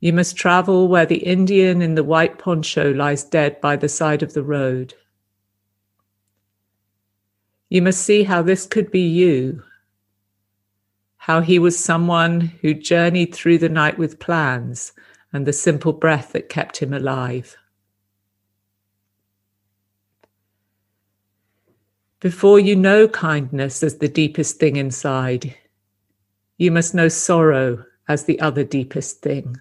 you 0.00 0.12
must 0.12 0.36
travel 0.36 0.86
where 0.86 1.06
the 1.06 1.24
Indian 1.24 1.82
in 1.82 1.94
the 1.94 2.04
white 2.04 2.38
poncho 2.38 2.92
lies 2.92 3.24
dead 3.24 3.60
by 3.60 3.76
the 3.76 3.88
side 3.88 4.22
of 4.22 4.32
the 4.32 4.42
road. 4.42 4.94
You 7.68 7.82
must 7.82 8.02
see 8.02 8.22
how 8.22 8.42
this 8.42 8.64
could 8.66 8.90
be 8.90 9.00
you, 9.00 9.62
how 11.16 11.40
he 11.40 11.58
was 11.58 11.78
someone 11.78 12.40
who 12.40 12.74
journeyed 12.74 13.34
through 13.34 13.58
the 13.58 13.68
night 13.68 13.98
with 13.98 14.20
plans 14.20 14.92
and 15.32 15.46
the 15.46 15.52
simple 15.52 15.92
breath 15.92 16.32
that 16.32 16.48
kept 16.48 16.78
him 16.78 16.94
alive. 16.94 17.56
Before 22.20 22.58
you 22.58 22.74
know 22.74 23.06
kindness 23.08 23.82
as 23.82 23.98
the 23.98 24.08
deepest 24.08 24.58
thing 24.58 24.76
inside, 24.76 25.54
you 26.56 26.70
must 26.70 26.94
know 26.94 27.08
sorrow 27.08 27.84
as 28.08 28.24
the 28.24 28.40
other 28.40 28.64
deepest 28.64 29.20
thing. 29.20 29.56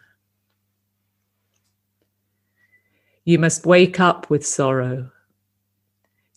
You 3.27 3.39
must 3.39 3.65
wake 3.65 4.00
up 4.00 4.29
with 4.29 4.48
sorrow. 4.48 5.12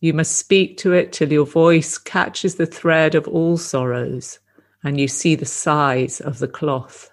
You 0.01 0.13
must 0.13 0.37
speak 0.37 0.77
to 0.79 0.93
it 0.93 1.13
till 1.13 1.31
your 1.31 1.47
voice 1.47 1.97
catches 1.97 2.57
the 2.57 2.67
thread 2.67 3.15
of 3.15 3.29
all 3.29 3.59
sorrows 3.59 4.41
and 4.83 4.99
you 4.99 5.07
see 5.07 5.37
the 5.37 5.47
size 5.47 6.21
of 6.21 6.41
the 6.41 6.49
cloth. 6.49 7.13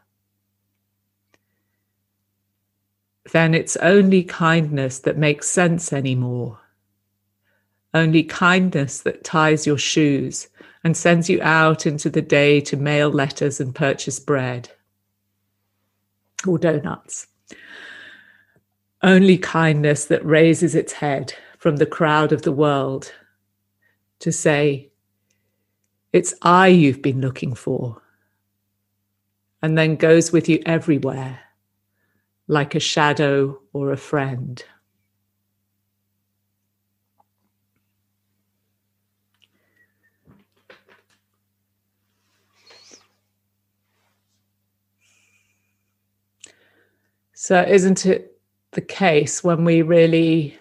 Then 3.31 3.53
it's 3.53 3.77
only 3.77 4.23
kindness 4.23 4.97
that 5.01 5.15
makes 5.15 5.47
sense 5.47 5.93
anymore. 5.93 6.59
Only 7.93 8.23
kindness 8.23 9.01
that 9.01 9.23
ties 9.23 9.67
your 9.67 9.77
shoes 9.77 10.47
and 10.83 10.97
sends 10.97 11.29
you 11.29 11.39
out 11.43 11.85
into 11.85 12.09
the 12.09 12.23
day 12.23 12.61
to 12.61 12.77
mail 12.77 13.11
letters 13.11 13.59
and 13.59 13.75
purchase 13.75 14.19
bread 14.19 14.71
or 16.47 16.57
donuts. 16.57 17.27
Only 19.07 19.37
kindness 19.37 20.05
that 20.05 20.25
raises 20.25 20.75
its 20.75 20.91
head 20.91 21.33
from 21.59 21.77
the 21.77 21.85
crowd 21.85 22.33
of 22.33 22.41
the 22.41 22.51
world 22.51 23.13
to 24.19 24.33
say, 24.33 24.91
It's 26.11 26.33
I 26.41 26.67
you've 26.67 27.01
been 27.01 27.21
looking 27.21 27.55
for, 27.55 28.01
and 29.61 29.77
then 29.77 29.95
goes 29.95 30.33
with 30.33 30.49
you 30.49 30.61
everywhere 30.65 31.39
like 32.49 32.75
a 32.75 32.81
shadow 32.81 33.61
or 33.71 33.91
a 33.93 33.97
friend. 33.97 34.61
So, 47.33 47.61
isn't 47.61 48.05
it 48.05 48.36
the 48.71 48.81
case 48.81 49.43
when 49.43 49.63
we 49.63 49.81
really 49.81 50.57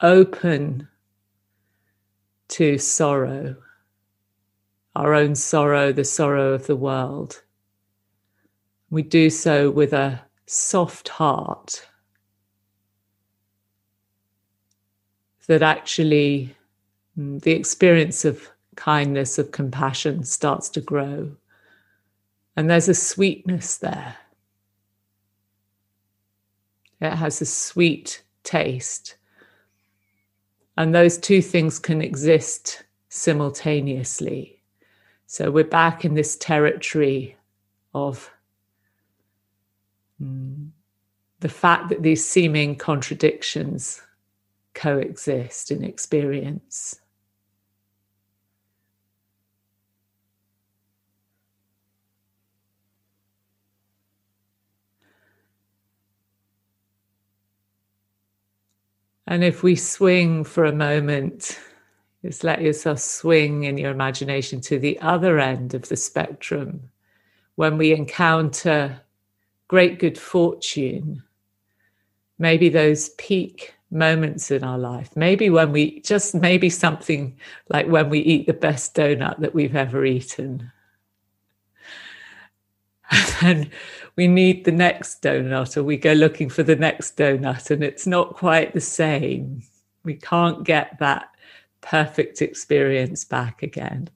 open 0.00 0.88
to 2.48 2.78
sorrow, 2.78 3.56
our 4.94 5.14
own 5.14 5.34
sorrow, 5.34 5.92
the 5.92 6.04
sorrow 6.04 6.52
of 6.52 6.66
the 6.66 6.76
world? 6.76 7.42
We 8.90 9.02
do 9.02 9.30
so 9.30 9.70
with 9.70 9.92
a 9.92 10.20
soft 10.46 11.08
heart 11.08 11.86
that 15.46 15.62
actually 15.62 16.54
mm, 17.18 17.40
the 17.42 17.52
experience 17.52 18.24
of 18.24 18.48
kindness, 18.76 19.38
of 19.38 19.52
compassion 19.52 20.24
starts 20.24 20.68
to 20.70 20.80
grow. 20.80 21.32
And 22.56 22.70
there's 22.70 22.88
a 22.88 22.94
sweetness 22.94 23.78
there. 23.78 24.16
It 27.00 27.12
has 27.12 27.40
a 27.40 27.46
sweet 27.46 28.22
taste. 28.42 29.16
And 30.76 30.94
those 30.94 31.18
two 31.18 31.42
things 31.42 31.78
can 31.78 32.02
exist 32.02 32.84
simultaneously. 33.08 34.62
So 35.26 35.50
we're 35.50 35.64
back 35.64 36.04
in 36.04 36.14
this 36.14 36.36
territory 36.36 37.36
of 37.94 38.30
mm, 40.22 40.68
the 41.40 41.48
fact 41.48 41.88
that 41.88 42.02
these 42.02 42.26
seeming 42.26 42.76
contradictions 42.76 44.02
coexist 44.74 45.70
in 45.70 45.82
experience. 45.82 47.00
And 59.26 59.42
if 59.42 59.62
we 59.62 59.74
swing 59.74 60.44
for 60.44 60.64
a 60.64 60.72
moment, 60.72 61.58
just 62.22 62.44
let 62.44 62.62
yourself 62.62 63.00
swing 63.00 63.64
in 63.64 63.78
your 63.78 63.90
imagination 63.90 64.60
to 64.62 64.78
the 64.78 64.98
other 65.00 65.38
end 65.38 65.74
of 65.74 65.88
the 65.88 65.96
spectrum 65.96 66.90
when 67.56 67.78
we 67.78 67.92
encounter 67.92 69.00
great 69.68 69.98
good 69.98 70.18
fortune, 70.18 71.22
maybe 72.38 72.68
those 72.68 73.08
peak 73.10 73.74
moments 73.90 74.50
in 74.50 74.62
our 74.62 74.78
life, 74.78 75.14
maybe 75.16 75.50
when 75.50 75.72
we 75.72 76.00
just 76.00 76.34
maybe 76.34 76.70
something 76.70 77.36
like 77.68 77.86
when 77.88 78.10
we 78.10 78.20
eat 78.20 78.46
the 78.46 78.52
best 78.52 78.94
donut 78.94 79.38
that 79.40 79.54
we've 79.54 79.76
ever 79.76 80.04
eaten. 80.04 80.70
And 83.42 83.70
we 84.16 84.26
need 84.26 84.64
the 84.64 84.72
next 84.72 85.22
donut 85.22 85.76
or 85.76 85.82
we 85.82 85.98
go 85.98 86.12
looking 86.12 86.48
for 86.48 86.62
the 86.62 86.76
next 86.76 87.16
donut 87.16 87.70
and 87.70 87.84
it's 87.84 88.06
not 88.06 88.34
quite 88.34 88.72
the 88.72 88.80
same. 88.80 89.62
We 90.04 90.14
can't 90.14 90.64
get 90.64 90.98
that 91.00 91.28
perfect 91.82 92.40
experience 92.40 93.24
back 93.24 93.62
again. 93.62 94.08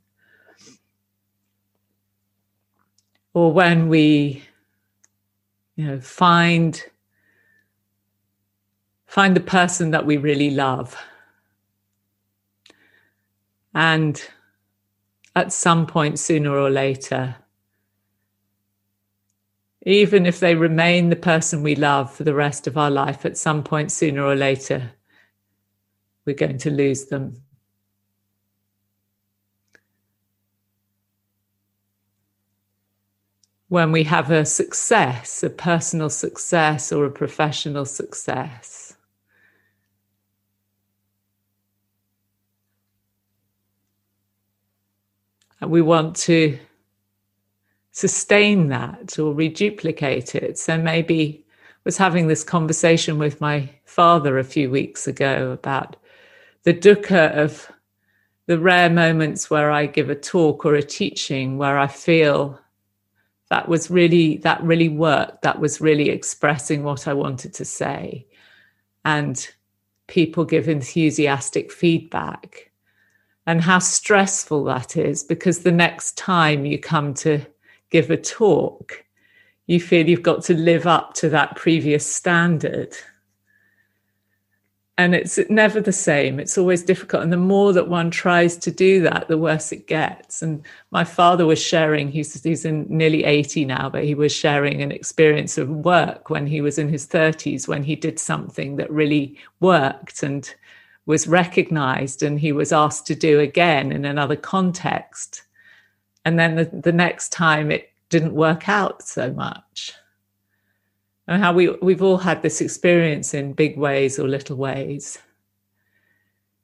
Or 3.34 3.52
when 3.52 3.88
we 3.88 4.42
you 5.76 5.86
know 5.86 6.00
find 6.00 6.82
find 9.06 9.36
the 9.36 9.40
person 9.40 9.90
that 9.90 10.04
we 10.04 10.16
really 10.16 10.50
love 10.50 10.96
and 13.74 14.22
at 15.36 15.52
some 15.52 15.86
point 15.86 16.18
sooner 16.18 16.50
or 16.50 16.70
later 16.70 17.36
even 19.82 20.26
if 20.26 20.40
they 20.40 20.54
remain 20.54 21.08
the 21.08 21.16
person 21.16 21.62
we 21.62 21.74
love 21.74 22.12
for 22.12 22.24
the 22.24 22.34
rest 22.34 22.66
of 22.66 22.76
our 22.76 22.90
life, 22.90 23.24
at 23.24 23.38
some 23.38 23.62
point, 23.62 23.90
sooner 23.90 24.22
or 24.22 24.36
later, 24.36 24.92
we're 26.26 26.34
going 26.34 26.58
to 26.58 26.70
lose 26.70 27.06
them. 27.06 27.42
When 33.68 33.92
we 33.92 34.04
have 34.04 34.30
a 34.30 34.44
success, 34.44 35.42
a 35.42 35.48
personal 35.48 36.10
success 36.10 36.92
or 36.92 37.04
a 37.04 37.10
professional 37.10 37.84
success, 37.84 38.96
we 45.60 45.80
want 45.80 46.16
to 46.16 46.58
sustain 47.92 48.68
that 48.68 49.18
or 49.18 49.34
reduplicate 49.34 50.34
it. 50.34 50.58
So 50.58 50.78
maybe 50.78 51.44
I 51.48 51.78
was 51.84 51.96
having 51.96 52.28
this 52.28 52.44
conversation 52.44 53.18
with 53.18 53.40
my 53.40 53.68
father 53.84 54.38
a 54.38 54.44
few 54.44 54.70
weeks 54.70 55.06
ago 55.06 55.50
about 55.50 55.96
the 56.62 56.74
dukkha 56.74 57.32
of 57.36 57.70
the 58.46 58.58
rare 58.58 58.90
moments 58.90 59.50
where 59.50 59.70
I 59.70 59.86
give 59.86 60.10
a 60.10 60.14
talk 60.14 60.64
or 60.64 60.74
a 60.74 60.82
teaching 60.82 61.56
where 61.58 61.78
I 61.78 61.86
feel 61.86 62.60
that 63.48 63.68
was 63.68 63.90
really 63.90 64.38
that 64.38 64.62
really 64.62 64.88
worked 64.88 65.42
that 65.42 65.60
was 65.60 65.80
really 65.80 66.08
expressing 66.08 66.82
what 66.82 67.08
I 67.08 67.12
wanted 67.12 67.52
to 67.54 67.64
say 67.64 68.26
and 69.04 69.48
people 70.06 70.44
give 70.44 70.68
enthusiastic 70.68 71.70
feedback 71.70 72.70
and 73.46 73.60
how 73.60 73.78
stressful 73.78 74.64
that 74.64 74.96
is 74.96 75.22
because 75.22 75.60
the 75.60 75.72
next 75.72 76.16
time 76.16 76.64
you 76.64 76.78
come 76.78 77.14
to 77.14 77.44
give 77.90 78.10
a 78.10 78.16
talk, 78.16 79.04
you 79.66 79.80
feel 79.80 80.08
you've 80.08 80.22
got 80.22 80.42
to 80.44 80.54
live 80.54 80.86
up 80.86 81.14
to 81.14 81.28
that 81.28 81.56
previous 81.56 82.06
standard. 82.06 82.96
And 84.98 85.14
it's 85.14 85.38
never 85.48 85.80
the 85.80 85.92
same. 85.92 86.38
It's 86.38 86.58
always 86.58 86.82
difficult. 86.82 87.22
And 87.22 87.32
the 87.32 87.38
more 87.38 87.72
that 87.72 87.88
one 87.88 88.10
tries 88.10 88.56
to 88.58 88.70
do 88.70 89.00
that, 89.02 89.28
the 89.28 89.38
worse 89.38 89.72
it 89.72 89.86
gets. 89.86 90.42
And 90.42 90.62
my 90.90 91.04
father 91.04 91.46
was 91.46 91.62
sharing, 91.62 92.10
he's, 92.10 92.42
he's 92.42 92.64
in 92.64 92.84
nearly 92.88 93.24
80 93.24 93.64
now, 93.64 93.88
but 93.88 94.04
he 94.04 94.14
was 94.14 94.32
sharing 94.32 94.82
an 94.82 94.92
experience 94.92 95.56
of 95.56 95.70
work 95.70 96.28
when 96.28 96.46
he 96.46 96.60
was 96.60 96.76
in 96.76 96.88
his 96.88 97.06
30s, 97.06 97.66
when 97.66 97.82
he 97.82 97.96
did 97.96 98.18
something 98.18 98.76
that 98.76 98.90
really 98.90 99.38
worked 99.60 100.22
and 100.22 100.54
was 101.06 101.26
recognized 101.26 102.22
and 102.22 102.38
he 102.38 102.52
was 102.52 102.72
asked 102.72 103.06
to 103.06 103.14
do 103.14 103.40
again 103.40 103.92
in 103.92 104.04
another 104.04 104.36
context 104.36 105.44
and 106.24 106.38
then 106.38 106.56
the, 106.56 106.64
the 106.64 106.92
next 106.92 107.30
time 107.30 107.70
it 107.70 107.90
didn't 108.08 108.34
work 108.34 108.68
out 108.68 109.02
so 109.02 109.32
much. 109.32 109.92
And 111.26 111.42
how 111.42 111.52
we 111.52 111.70
we've 111.80 112.02
all 112.02 112.18
had 112.18 112.42
this 112.42 112.60
experience 112.60 113.34
in 113.34 113.52
big 113.52 113.78
ways 113.78 114.18
or 114.18 114.28
little 114.28 114.56
ways. 114.56 115.18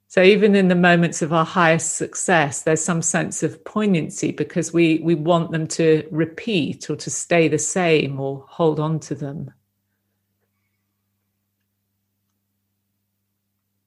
So 0.08 0.22
even 0.22 0.54
in 0.54 0.68
the 0.68 0.74
moments 0.74 1.20
of 1.22 1.32
our 1.32 1.44
highest 1.44 1.96
success 1.96 2.62
there's 2.62 2.82
some 2.82 3.02
sense 3.02 3.42
of 3.42 3.64
poignancy 3.64 4.32
because 4.32 4.72
we 4.72 4.98
we 4.98 5.14
want 5.14 5.52
them 5.52 5.66
to 5.68 6.06
repeat 6.10 6.90
or 6.90 6.96
to 6.96 7.10
stay 7.10 7.48
the 7.48 7.58
same 7.58 8.18
or 8.20 8.44
hold 8.48 8.80
on 8.80 8.98
to 9.00 9.14
them. 9.14 9.52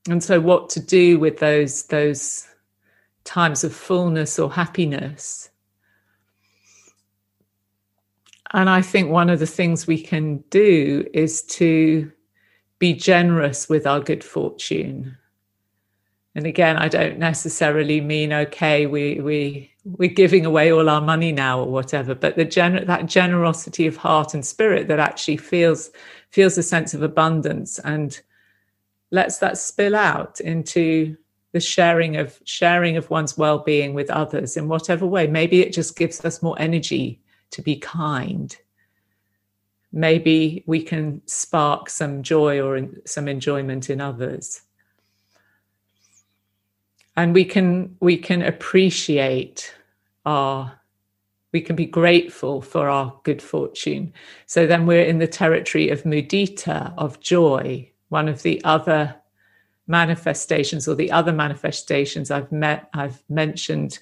And 0.09 0.23
so 0.23 0.39
what 0.39 0.69
to 0.71 0.79
do 0.79 1.19
with 1.19 1.39
those 1.39 1.83
those 1.83 2.47
times 3.25 3.63
of 3.65 3.75
fullness 3.75 4.39
or 4.39 4.51
happiness 4.51 5.49
and 8.51 8.69
I 8.69 8.81
think 8.81 9.09
one 9.09 9.29
of 9.29 9.39
the 9.39 9.45
things 9.45 9.85
we 9.85 10.01
can 10.01 10.37
do 10.49 11.07
is 11.13 11.41
to 11.43 12.11
be 12.79 12.93
generous 12.93 13.69
with 13.69 13.85
our 13.85 13.99
good 13.99 14.23
fortune. 14.23 15.17
And 16.35 16.45
again, 16.45 16.77
I 16.77 16.87
don't 16.87 17.19
necessarily 17.19 18.01
mean 18.01 18.31
okay, 18.31 18.85
we 18.85 19.19
we 19.19 19.71
we're 19.83 20.09
giving 20.09 20.45
away 20.45 20.71
all 20.71 20.89
our 20.89 21.01
money 21.01 21.31
now 21.31 21.59
or 21.59 21.67
whatever, 21.67 22.15
but 22.15 22.35
the 22.35 22.45
gener- 22.45 22.85
that 22.87 23.05
generosity 23.05 23.87
of 23.87 23.97
heart 23.97 24.33
and 24.33 24.45
spirit 24.45 24.87
that 24.87 24.99
actually 24.99 25.37
feels 25.37 25.91
feels 26.29 26.57
a 26.57 26.63
sense 26.63 26.93
of 26.93 27.03
abundance 27.03 27.79
and 27.79 28.21
lets 29.11 29.39
that 29.39 29.57
spill 29.57 29.95
out 29.95 30.39
into 30.39 31.17
the 31.51 31.59
sharing 31.59 32.15
of 32.15 32.39
sharing 32.45 32.95
of 32.95 33.09
one's 33.09 33.37
well-being 33.37 33.93
with 33.93 34.09
others 34.09 34.55
in 34.55 34.67
whatever 34.67 35.05
way. 35.05 35.27
Maybe 35.27 35.61
it 35.61 35.73
just 35.73 35.97
gives 35.97 36.23
us 36.23 36.41
more 36.43 36.55
energy 36.59 37.19
to 37.51 37.61
be 37.61 37.75
kind. 37.77 38.55
maybe 39.91 40.63
we 40.67 40.83
can 40.83 41.21
spark 41.25 41.89
some 41.89 42.21
joy 42.21 42.61
or 42.61 42.87
some 43.05 43.27
enjoyment 43.27 43.89
in 43.89 43.99
others 43.99 44.61
and 47.19 47.33
we 47.33 47.43
can 47.43 47.95
we 47.99 48.15
can 48.15 48.41
appreciate 48.41 49.75
our 50.25 50.79
we 51.51 51.59
can 51.59 51.75
be 51.75 51.85
grateful 51.85 52.61
for 52.61 52.87
our 52.87 53.19
good 53.23 53.41
fortune 53.41 54.13
so 54.45 54.65
then 54.65 54.85
we're 54.85 55.03
in 55.03 55.17
the 55.17 55.27
territory 55.27 55.89
of 55.89 56.03
mudita 56.03 56.93
of 56.97 57.19
joy 57.19 57.89
one 58.09 58.29
of 58.29 58.41
the 58.43 58.63
other 58.63 59.13
manifestations 59.87 60.87
or 60.87 60.95
the 60.95 61.11
other 61.11 61.33
manifestations 61.33 62.31
i've 62.31 62.51
met 62.51 62.89
i've 62.93 63.21
mentioned 63.27 63.99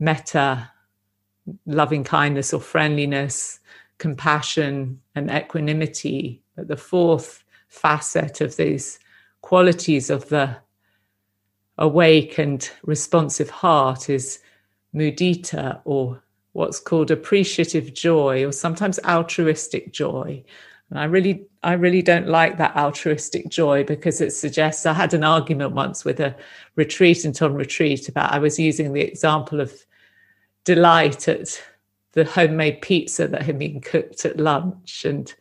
metta 0.00 0.68
loving 1.66 2.04
kindness 2.04 2.52
or 2.52 2.60
friendliness 2.60 3.60
compassion 3.98 5.00
and 5.14 5.30
equanimity. 5.30 6.42
But 6.56 6.68
the 6.68 6.76
fourth 6.76 7.44
facet 7.68 8.40
of 8.40 8.56
these 8.56 8.98
qualities 9.42 10.10
of 10.10 10.28
the 10.28 10.56
awake 11.76 12.38
and 12.38 12.68
responsive 12.84 13.50
heart 13.50 14.10
is 14.10 14.40
mudita 14.94 15.80
or 15.84 16.22
what's 16.52 16.80
called 16.80 17.10
appreciative 17.10 17.94
joy 17.94 18.44
or 18.44 18.50
sometimes 18.50 18.98
altruistic 19.04 19.92
joy 19.92 20.42
and 20.90 20.98
i 20.98 21.04
really 21.04 21.46
i 21.62 21.74
really 21.74 22.02
don't 22.02 22.26
like 22.26 22.56
that 22.56 22.74
altruistic 22.74 23.48
joy 23.48 23.84
because 23.84 24.20
it 24.20 24.30
suggests 24.30 24.86
i 24.86 24.92
had 24.92 25.14
an 25.14 25.22
argument 25.22 25.72
once 25.72 26.04
with 26.04 26.18
a 26.18 26.34
retreatant 26.76 27.40
on 27.42 27.54
retreat 27.54 28.08
about 28.08 28.32
i 28.32 28.38
was 28.38 28.58
using 28.58 28.92
the 28.92 29.02
example 29.02 29.60
of 29.60 29.72
delight 30.68 31.28
at 31.28 31.62
the 32.12 32.26
homemade 32.26 32.82
pizza 32.82 33.26
that 33.26 33.40
had 33.40 33.58
been 33.58 33.80
cooked 33.80 34.26
at 34.26 34.36
lunch. 34.36 35.06
And 35.06 35.34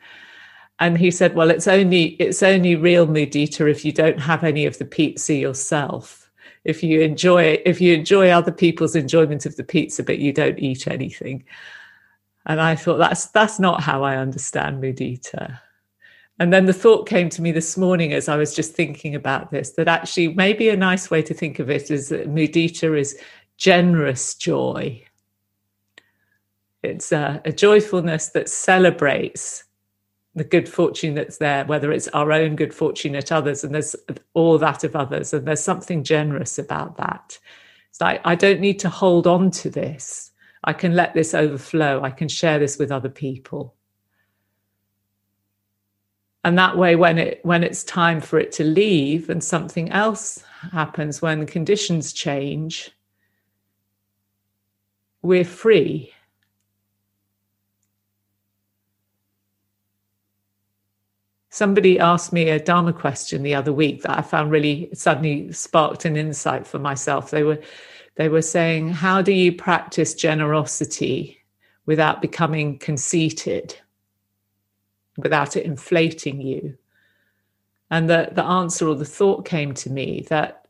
and 0.80 0.98
he 0.98 1.12
said 1.12 1.36
well 1.36 1.50
it's 1.50 1.68
only 1.68 2.16
it's 2.26 2.42
only 2.42 2.76
real 2.76 3.06
mudita 3.08 3.70
if 3.70 3.84
you 3.84 3.92
don't 3.92 4.22
have 4.22 4.46
any 4.46 4.66
of 4.66 4.78
the 4.78 4.86
pizza 4.86 5.34
yourself. 5.34 6.32
If 6.64 6.82
you 6.82 7.02
enjoy 7.02 7.62
if 7.66 7.82
you 7.82 7.94
enjoy 7.94 8.30
other 8.30 8.54
people's 8.54 8.96
enjoyment 8.96 9.46
of 9.46 9.58
the 9.58 9.66
pizza 9.66 10.02
but 10.02 10.20
you 10.20 10.32
don't 10.32 10.60
eat 10.60 10.88
anything. 10.88 11.44
And 12.46 12.62
i 12.62 12.74
thought 12.74 12.98
that's 12.98 13.26
that's 13.26 13.60
not 13.60 13.84
how 13.84 14.04
i 14.04 14.16
understand 14.16 14.82
mudita. 14.82 15.60
And 16.40 16.54
then 16.54 16.68
the 16.68 16.80
thought 16.84 17.10
came 17.10 17.30
to 17.32 17.42
me 17.42 17.52
this 17.52 17.76
morning 17.76 18.14
as 18.14 18.30
i 18.30 18.38
was 18.38 18.56
just 18.56 18.74
thinking 18.76 19.14
about 19.14 19.52
this 19.52 19.72
that 19.72 19.90
actually 19.90 20.30
maybe 20.30 20.70
a 20.70 20.78
nice 20.78 21.12
way 21.12 21.22
to 21.24 21.34
think 21.34 21.60
of 21.60 21.70
it 21.70 21.92
is 21.92 22.08
that 22.10 22.34
mudita 22.34 22.98
is 22.98 23.20
generous 23.58 24.36
joy 24.36 25.04
it's 26.88 27.12
a, 27.12 27.42
a 27.46 27.52
joyfulness 27.52 28.30
that 28.30 28.50
celebrates 28.50 29.64
the 30.36 30.44
good 30.44 30.70
fortune 30.70 31.16
that's 31.16 31.38
there, 31.38 31.66
whether 31.66 31.92
it's 31.92 32.08
our 32.10 32.32
own 32.32 32.56
good 32.56 32.74
fortune 32.74 33.16
at 33.16 33.32
others, 33.32 33.64
and 33.64 33.74
there's 33.74 33.96
all 34.36 34.58
that 34.60 34.84
of 34.84 34.96
others, 34.96 35.34
and 35.34 35.48
there's 35.48 35.64
something 35.64 36.04
generous 36.04 36.60
about 36.60 36.98
that. 36.98 37.38
It's 37.90 38.00
like 38.00 38.22
I 38.24 38.36
don't 38.36 38.60
need 38.60 38.80
to 38.80 38.90
hold 38.90 39.26
on 39.26 39.50
to 39.52 39.70
this. 39.70 40.32
I 40.64 40.74
can 40.74 40.96
let 40.96 41.14
this 41.14 41.34
overflow. 41.34 42.04
I 42.04 42.12
can 42.12 42.28
share 42.28 42.60
this 42.60 42.78
with 42.78 42.92
other 42.92 43.10
people. 43.10 43.74
And 46.44 46.58
that 46.58 46.78
way, 46.78 46.96
when 46.96 47.18
it 47.18 47.40
when 47.44 47.64
it's 47.64 47.84
time 47.84 48.22
for 48.22 48.40
it 48.40 48.52
to 48.54 48.64
leave 48.64 49.30
and 49.30 49.44
something 49.44 49.92
else 49.92 50.44
happens, 50.72 51.22
when 51.22 51.48
conditions 51.48 52.14
change, 52.14 52.92
we're 55.24 55.44
free 55.44 56.14
Somebody 61.58 62.00
asked 62.00 62.32
me 62.32 62.50
a 62.50 62.60
Dharma 62.60 62.94
question 62.94 63.42
the 63.42 63.56
other 63.56 63.74
week 63.74 64.04
that 64.04 64.16
I 64.16 64.22
found 64.22 64.52
really 64.52 64.90
suddenly 64.94 65.52
sparked 65.52 66.06
an 66.06 66.16
insight 66.16 66.68
for 66.68 66.78
myself. 66.78 67.32
They 67.32 67.42
were 67.42 67.60
they 68.14 68.30
were 68.30 68.44
saying, 68.44 68.90
How 68.90 69.24
do 69.24 69.32
you 69.32 69.52
practice 69.52 70.14
generosity 70.14 71.44
without 71.88 72.22
becoming 72.22 72.78
conceited, 72.78 73.76
without 75.18 75.58
it 75.58 75.66
inflating 75.66 76.42
you? 76.42 76.78
And 77.90 78.08
the, 78.08 78.30
the 78.34 78.46
answer 78.46 78.88
or 78.88 78.94
the 78.94 79.04
thought 79.04 79.44
came 79.44 79.74
to 79.74 79.90
me 79.90 80.28
that 80.30 80.68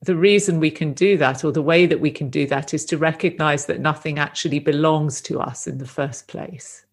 the 0.00 0.16
reason 0.16 0.60
we 0.60 0.70
can 0.70 0.94
do 0.94 1.18
that, 1.18 1.44
or 1.44 1.52
the 1.52 1.60
way 1.60 1.84
that 1.84 2.00
we 2.00 2.10
can 2.10 2.30
do 2.30 2.46
that, 2.46 2.72
is 2.72 2.86
to 2.86 2.96
recognize 2.96 3.66
that 3.66 3.80
nothing 3.80 4.18
actually 4.18 4.60
belongs 4.60 5.20
to 5.20 5.40
us 5.40 5.66
in 5.66 5.76
the 5.76 5.86
first 5.86 6.26
place 6.26 6.86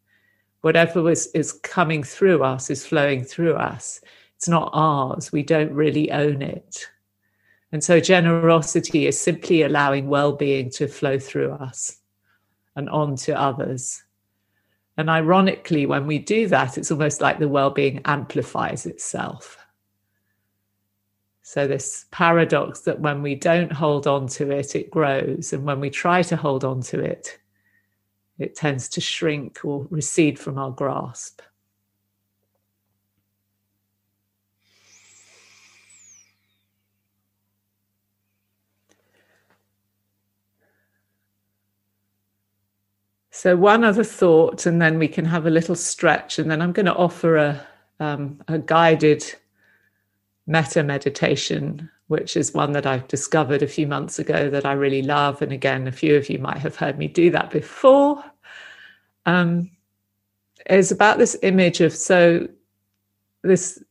whatever 0.65 0.99
was, 0.99 1.27
is 1.33 1.51
coming 1.51 2.01
through 2.01 2.41
us 2.41 2.71
is 2.71 2.87
flowing 2.87 3.23
through 3.23 3.53
us. 3.53 4.01
It's 4.35 4.47
not 4.47 4.71
ours. 4.73 5.31
We 5.31 5.43
don't 5.43 5.71
really 5.71 6.11
own 6.11 6.41
it. 6.41 6.87
And 7.71 7.83
so 7.83 7.99
generosity 7.99 9.05
is 9.05 9.19
simply 9.19 9.61
allowing 9.61 10.07
well 10.07 10.31
being 10.31 10.71
to 10.71 10.87
flow 10.87 11.19
through 11.19 11.51
us 11.51 11.99
and 12.75 12.89
on 12.89 13.15
to 13.17 13.39
others. 13.39 14.01
And 14.97 15.07
ironically, 15.07 15.85
when 15.85 16.07
we 16.07 16.17
do 16.17 16.47
that, 16.47 16.79
it's 16.79 16.89
almost 16.89 17.21
like 17.21 17.37
the 17.37 17.47
well 17.47 17.69
being 17.69 18.01
amplifies 18.05 18.87
itself. 18.87 19.59
So, 21.43 21.67
this 21.67 22.07
paradox 22.09 22.79
that 22.81 22.99
when 22.99 23.21
we 23.21 23.35
don't 23.35 23.71
hold 23.71 24.07
on 24.07 24.25
to 24.29 24.49
it, 24.49 24.75
it 24.75 24.89
grows. 24.89 25.53
And 25.53 25.63
when 25.63 25.79
we 25.79 25.91
try 25.91 26.23
to 26.23 26.35
hold 26.35 26.65
on 26.65 26.81
to 26.89 26.99
it, 27.01 27.37
it 28.37 28.55
tends 28.55 28.89
to 28.89 29.01
shrink 29.01 29.63
or 29.63 29.87
recede 29.89 30.37
from 30.37 30.57
our 30.57 30.71
grasp. 30.71 31.41
So, 43.31 43.55
one 43.55 43.83
other 43.83 44.03
thought, 44.03 44.65
and 44.65 44.81
then 44.81 44.97
we 44.97 45.07
can 45.07 45.25
have 45.25 45.45
a 45.45 45.49
little 45.49 45.75
stretch, 45.75 46.39
and 46.39 46.49
then 46.49 46.61
I'm 46.61 46.71
going 46.71 46.85
to 46.85 46.95
offer 46.95 47.35
a, 47.35 47.67
um, 47.99 48.41
a 48.47 48.57
guided 48.57 49.25
metta 50.47 50.83
meditation 50.83 51.89
which 52.07 52.37
is 52.37 52.53
one 52.53 52.73
that 52.73 52.85
I've 52.85 53.07
discovered 53.07 53.63
a 53.63 53.67
few 53.67 53.87
months 53.87 54.19
ago 54.19 54.49
that 54.49 54.65
I 54.65 54.73
really 54.73 55.01
love. 55.01 55.41
And 55.41 55.51
again, 55.51 55.87
a 55.87 55.91
few 55.91 56.15
of 56.15 56.29
you 56.29 56.37
might 56.37 56.59
have 56.59 56.75
heard 56.75 56.97
me 56.97 57.07
do 57.07 57.31
that 57.31 57.49
before. 57.49 58.23
Um, 59.25 59.71
is 60.69 60.91
about 60.91 61.17
this 61.17 61.37
image 61.43 61.81
of 61.81 61.93
so 61.93 62.47
this 63.43 63.83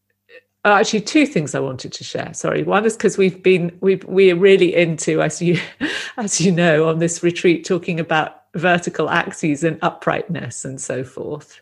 uh, 0.65 0.73
actually 0.73 1.03
two 1.03 1.27
things 1.27 1.55
I 1.55 1.61
wanted 1.61 1.93
to 1.93 2.05
share. 2.05 2.33
Sorry, 2.35 2.63
one 2.63 2.85
is 2.85 2.97
because 2.97 3.19
we've 3.19 3.43
been 3.43 3.77
we 3.81 3.97
we're 4.07 4.37
really 4.37 4.75
into 4.75 5.23
as 5.23 5.43
you 5.43 5.61
as 6.17 6.41
you 6.41 6.53
know 6.53 6.89
on 6.89 6.99
this 6.99 7.23
retreat 7.23 7.65
talking 7.65 8.01
about 8.01 8.43
vertical 8.55 9.11
axes 9.11 9.65
and 9.65 9.79
uprightness 9.83 10.65
and 10.65 10.81
so 10.81 11.05
forth, 11.05 11.61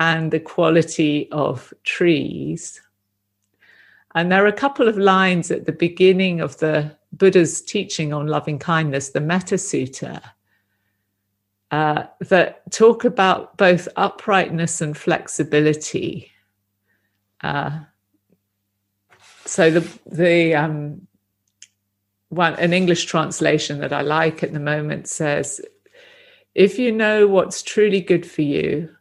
and 0.00 0.30
the 0.32 0.40
quality 0.40 1.28
of 1.30 1.74
trees 1.84 2.80
and 4.16 4.32
there 4.32 4.42
are 4.42 4.48
a 4.48 4.52
couple 4.52 4.88
of 4.88 4.96
lines 4.96 5.50
at 5.50 5.66
the 5.66 5.72
beginning 5.72 6.40
of 6.40 6.56
the 6.56 6.90
Buddha's 7.12 7.60
teaching 7.60 8.14
on 8.14 8.26
loving 8.26 8.58
kindness, 8.58 9.10
the 9.10 9.20
Metta 9.20 9.56
Sutta, 9.56 10.22
uh, 11.70 12.04
that 12.20 12.62
talk 12.72 13.04
about 13.04 13.58
both 13.58 13.86
uprightness 13.96 14.80
and 14.80 14.96
flexibility. 14.96 16.32
Uh, 17.42 17.80
so 19.44 19.70
the 19.70 19.98
the 20.06 20.54
um, 20.54 21.06
one 22.30 22.54
an 22.54 22.72
English 22.72 23.04
translation 23.04 23.80
that 23.80 23.92
I 23.92 24.00
like 24.00 24.42
at 24.42 24.54
the 24.54 24.60
moment 24.60 25.08
says, 25.08 25.60
"If 26.54 26.78
you 26.78 26.90
know 26.90 27.26
what's 27.26 27.62
truly 27.62 28.00
good 28.00 28.24
for 28.24 28.42
you, 28.42 28.95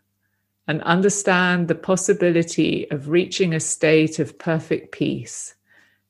and 0.68 0.82
understand 0.84 1.68
the 1.68 1.76
possibility 1.76 2.90
of 2.92 3.10
reaching 3.10 3.54
a 3.54 3.60
state 3.60 4.20
of 4.20 4.38
perfect 4.40 4.92
peace, 4.92 5.56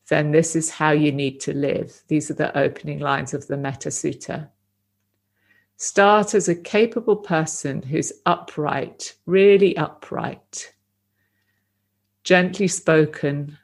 then 0.07 0.31
this 0.31 0.55
is 0.55 0.69
how 0.69 0.91
you 0.91 1.11
need 1.11 1.39
to 1.41 1.53
live. 1.53 2.01
These 2.07 2.31
are 2.31 2.35
the 2.35 2.57
opening 2.57 2.99
lines 2.99 3.33
of 3.33 3.47
the 3.47 3.57
Metta 3.57 3.89
Sutta. 3.89 4.49
Start 5.77 6.33
as 6.33 6.47
a 6.47 6.55
capable 6.55 7.17
person 7.17 7.81
who's 7.81 8.13
upright, 8.25 9.13
really 9.25 9.75
upright, 9.75 10.73
gently 12.23 12.67
spoken, 12.67 13.57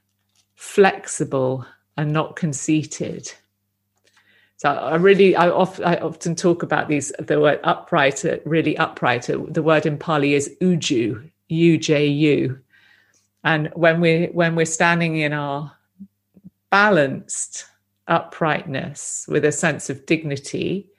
flexible, 0.56 1.66
and 1.96 2.12
not 2.12 2.36
conceited. 2.36 3.32
So 4.62 4.70
I 4.70 4.96
really, 4.98 5.36
I, 5.36 5.48
I 5.48 5.96
often 6.02 6.36
talk 6.36 6.62
about 6.62 6.88
these, 6.88 7.12
the 7.18 7.42
word 7.42 7.60
upright, 7.64 8.24
really 8.46 8.78
upright. 8.78 9.24
The 9.24 9.64
word 9.64 9.88
in 9.88 9.98
Pali 9.98 10.36
is 10.36 10.56
uju, 10.62 11.32
U-J-U. 11.50 12.60
And 13.44 13.72
when 13.74 14.00
we 14.00 14.26
when 14.34 14.54
we're 14.54 14.68
standing 14.68 15.16
in 15.16 15.34
our 15.34 15.76
balanced 16.70 17.66
uprightness 18.08 19.26
with 19.28 19.46
a 19.46 19.52
sense 19.52 19.90
of 19.90 20.06
dignity, 20.06 20.92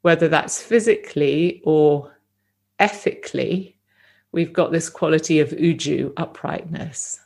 whether 0.00 0.26
that's 0.26 0.62
physically 0.62 1.60
or 1.66 2.10
ethically, 2.78 3.76
we've 4.32 4.54
got 4.54 4.72
this 4.72 4.88
quality 4.88 5.40
of 5.40 5.50
uju, 5.50 6.14
uprightness. 6.16 7.20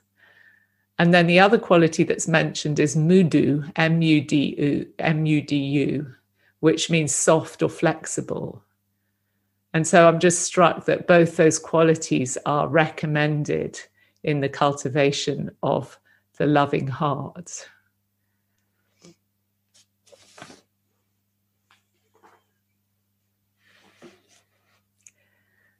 And 0.99 1.15
then 1.15 1.29
the 1.29 1.39
other 1.39 1.59
quality 1.59 2.03
that's 2.03 2.27
mentioned 2.27 2.81
is 2.81 2.97
mudu, 2.97 3.71
M 3.77 4.03
U 4.03 4.21
D 4.21 4.57
U, 4.59 4.93
M 4.99 5.27
U 5.27 5.41
D 5.41 5.57
U, 5.57 6.15
which 6.61 6.91
means 6.91 7.15
soft 7.15 7.63
or 7.63 7.69
flexible. 7.69 8.65
And 9.73 9.87
so 9.87 10.09
I'm 10.09 10.19
just 10.19 10.43
struck 10.43 10.87
that 10.87 11.07
both 11.07 11.37
those 11.37 11.59
qualities 11.59 12.37
are 12.47 12.67
recommended 12.67 13.81
in 14.25 14.41
the 14.41 14.49
cultivation 14.49 15.51
of 15.63 16.01
the 16.37 16.47
loving 16.47 16.89
heart. 16.89 17.69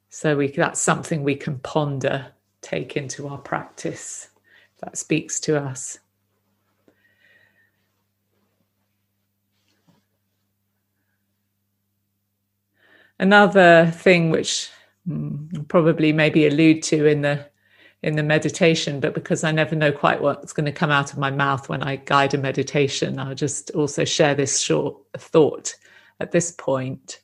So 0.09 0.37
we, 0.37 0.47
that's 0.47 0.81
something 0.81 1.23
we 1.23 1.35
can 1.35 1.59
ponder, 1.59 2.27
take 2.61 2.95
into 2.95 3.27
our 3.27 3.37
practice 3.37 4.29
that 4.81 4.97
speaks 4.97 5.39
to 5.41 5.61
us. 5.61 5.99
Another 13.19 13.91
thing 13.93 14.29
which 14.29 14.69
mm, 15.07 15.67
probably 15.67 16.13
maybe 16.13 16.47
allude 16.47 16.81
to 16.83 17.05
in 17.05 17.21
the 17.21 17.45
in 18.01 18.15
the 18.15 18.23
meditation, 18.23 19.01
but 19.01 19.13
because 19.13 19.43
I 19.43 19.51
never 19.51 19.75
know 19.75 19.91
quite 19.91 20.21
what's 20.21 20.53
going 20.53 20.65
to 20.65 20.71
come 20.71 20.89
out 20.89 21.11
of 21.11 21.19
my 21.19 21.29
mouth 21.29 21.67
when 21.67 21.83
I 21.83 21.97
guide 21.97 22.33
a 22.33 22.37
meditation, 22.37 23.19
I'll 23.19 23.35
just 23.35 23.71
also 23.71 24.05
share 24.05 24.35
this 24.35 24.61
short 24.61 24.95
thought 25.17 25.75
at 26.21 26.31
this 26.31 26.51
point. 26.51 27.19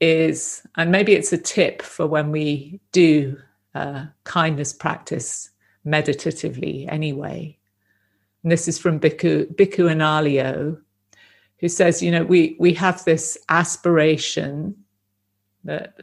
Is 0.00 0.62
and 0.76 0.90
maybe 0.90 1.14
it's 1.14 1.32
a 1.32 1.38
tip 1.38 1.82
for 1.82 2.06
when 2.06 2.30
we 2.30 2.80
do 2.92 3.38
uh, 3.74 4.06
kindness 4.24 4.72
practice 4.72 5.50
meditatively 5.86 6.86
anyway. 6.88 7.56
And 8.42 8.52
this 8.52 8.68
is 8.68 8.78
from 8.78 9.00
Bhikkhu, 9.00 9.54
Bhikkhu 9.54 9.90
Analayo, 9.90 10.80
who 11.58 11.68
says, 11.68 12.02
you 12.02 12.10
know, 12.10 12.24
we, 12.24 12.56
we 12.58 12.74
have 12.74 13.04
this 13.04 13.38
aspiration 13.48 14.76
that 15.64 15.96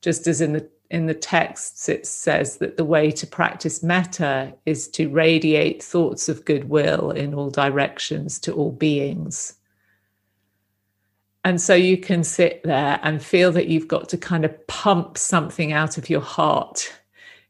just 0.00 0.26
as 0.26 0.40
in 0.40 0.52
the 0.52 0.68
in 0.90 1.04
the 1.04 1.14
texts 1.14 1.88
it 1.88 2.06
says 2.06 2.56
that 2.58 2.78
the 2.78 2.84
way 2.84 3.10
to 3.10 3.26
practice 3.26 3.82
metta 3.82 4.54
is 4.64 4.88
to 4.88 5.10
radiate 5.10 5.82
thoughts 5.82 6.30
of 6.30 6.46
goodwill 6.46 7.10
in 7.10 7.34
all 7.34 7.50
directions 7.50 8.38
to 8.38 8.52
all 8.54 8.72
beings. 8.72 9.54
And 11.44 11.60
so 11.60 11.74
you 11.74 11.98
can 11.98 12.24
sit 12.24 12.62
there 12.64 12.98
and 13.02 13.22
feel 13.22 13.52
that 13.52 13.68
you've 13.68 13.88
got 13.88 14.08
to 14.10 14.16
kind 14.16 14.44
of 14.44 14.66
pump 14.66 15.18
something 15.18 15.72
out 15.72 15.98
of 15.98 16.08
your 16.08 16.20
heart 16.20 16.92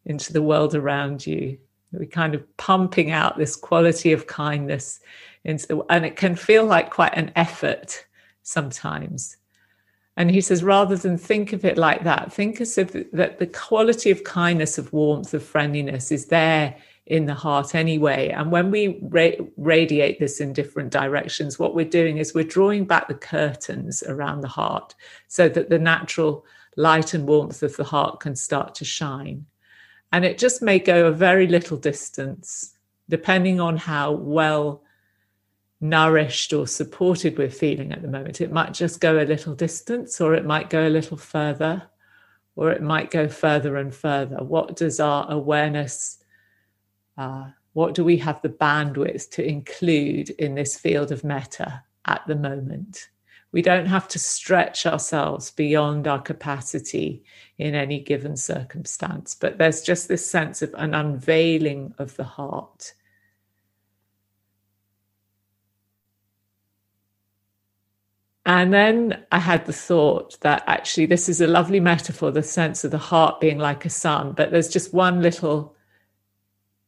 into 0.09 0.33
the 0.33 0.43
world 0.43 0.75
around 0.75 1.27
you. 1.27 1.59
We're 1.93 2.07
kind 2.07 2.35
of 2.35 2.57
pumping 2.57 3.13
out 3.13 3.39
this 3.39 3.57
quality 3.57 4.13
of 4.13 4.27
kindness 4.27 5.01
into 5.45 5.67
the, 5.69 5.85
and 5.89 6.05
it 6.05 6.17
can 6.17 6.35
feel 6.35 6.65
like 6.65 6.91
quite 6.91 7.17
an 7.17 7.31
effort 7.37 8.05
sometimes. 8.43 9.37
And 10.17 10.31
he 10.31 10.41
says, 10.41 10.65
rather 10.65 10.97
than 10.97 11.17
think 11.17 11.53
of 11.53 11.65
it 11.65 11.79
like 11.79 12.03
that, 12.03 12.33
think 12.33 12.61
as 12.61 12.77
if 12.77 12.93
that 13.13 13.39
the 13.39 13.47
quality 13.47 14.11
of 14.11 14.25
kindness, 14.25 14.77
of 14.77 14.93
warmth, 14.93 15.33
of 15.33 15.45
friendliness 15.45 16.11
is 16.11 16.27
there 16.27 16.75
in 17.07 17.27
the 17.27 17.35
heart 17.35 17.75
anyway. 17.75 18.29
And 18.31 18.51
when 18.51 18.71
we 18.71 18.99
ra- 19.03 19.47
radiate 19.57 20.19
this 20.19 20.41
in 20.41 20.53
different 20.53 20.91
directions, 20.91 21.59
what 21.59 21.75
we're 21.75 21.85
doing 21.85 22.19
is 22.19 22.35
we're 22.35 22.43
drawing 22.43 22.85
back 22.85 23.07
the 23.07 23.15
curtains 23.15 24.03
around 24.03 24.41
the 24.41 24.49
heart 24.49 24.95
so 25.29 25.49
that 25.49 25.71
the 25.71 25.79
natural 25.79 26.45
light 26.77 27.15
and 27.15 27.27
warmth 27.27 27.63
of 27.63 27.77
the 27.77 27.85
heart 27.85 28.21
can 28.21 28.35
start 28.35 28.75
to 28.75 28.85
shine. 28.85 29.47
And 30.13 30.25
it 30.25 30.39
just 30.39 30.63
may 30.63 30.79
go 30.79 31.07
a 31.07 31.13
very 31.13 31.47
little 31.47 31.77
distance, 31.77 32.77
depending 33.09 33.61
on 33.61 33.77
how 33.77 34.13
well 34.13 34.83
nourished 35.81 36.53
or 36.53 36.67
supported 36.67 37.39
we're 37.39 37.51
feeling 37.51 37.93
at 37.93 38.03
the 38.03 38.09
moment. 38.09 38.41
It 38.41 38.51
might 38.51 38.75
just 38.75 39.01
go 39.01 39.19
a 39.19 39.25
little 39.25 39.55
distance, 39.55 40.21
or 40.21 40.35
it 40.35 40.45
might 40.45 40.71
go 40.71 40.87
a 40.87 40.91
little 40.91 41.17
further, 41.17 41.83
or 42.57 42.73
it 42.73 42.83
might 42.83 43.11
go 43.11 43.29
further 43.29 43.77
and 43.77 43.95
further. 43.95 44.37
What 44.37 44.77
does 44.77 44.99
our 44.99 45.31
awareness, 45.31 46.19
uh, 47.17 47.51
what 47.75 47.95
do 47.95 48.03
we 48.03 48.17
have 48.17 48.43
the 48.43 48.49
bandwidth 48.49 49.31
to 49.33 49.47
include 49.47 50.31
in 50.31 50.55
this 50.55 50.77
field 50.77 51.13
of 51.13 51.23
metta 51.23 51.85
at 52.07 52.27
the 52.27 52.35
moment? 52.35 53.11
We 53.51 53.63
don't 53.63 53.87
have 53.87 54.09
to 54.09 54.19
stretch 54.19 54.85
ourselves 54.85 55.51
beyond 55.51 56.07
our 56.07 56.21
capacity 56.21 57.23
in 57.57 57.75
any 57.75 57.99
given 58.01 58.37
circumstance, 58.37 59.35
but 59.35 59.57
there's 59.57 59.83
just 59.83 60.09
this 60.09 60.29
sense 60.29 60.61
of 60.61 60.75
an 60.75 60.95
unveiling 60.95 61.95
of 61.99 62.17
the 62.17 62.25
heart. 62.25 62.93
And 68.45 68.73
then 68.73 69.25
I 69.31 69.39
had 69.39 69.67
the 69.67 69.75
thought 69.75 70.41
that 70.41 70.65
actually 70.67 71.05
this 71.05 71.29
is 71.29 71.43
a 71.43 71.47
lovely 71.47 71.81
metaphor, 71.81 72.31
the 72.31 72.43
sense 72.43 72.83
of 72.83 72.91
the 72.91 72.97
heart 72.97 73.41
being 73.41 73.59
like 73.59 73.85
a 73.85 73.91
sun, 73.91 74.33
but 74.33 74.51
there's 74.51 74.71
just 74.71 74.95
one 74.95 75.21
little 75.21 75.75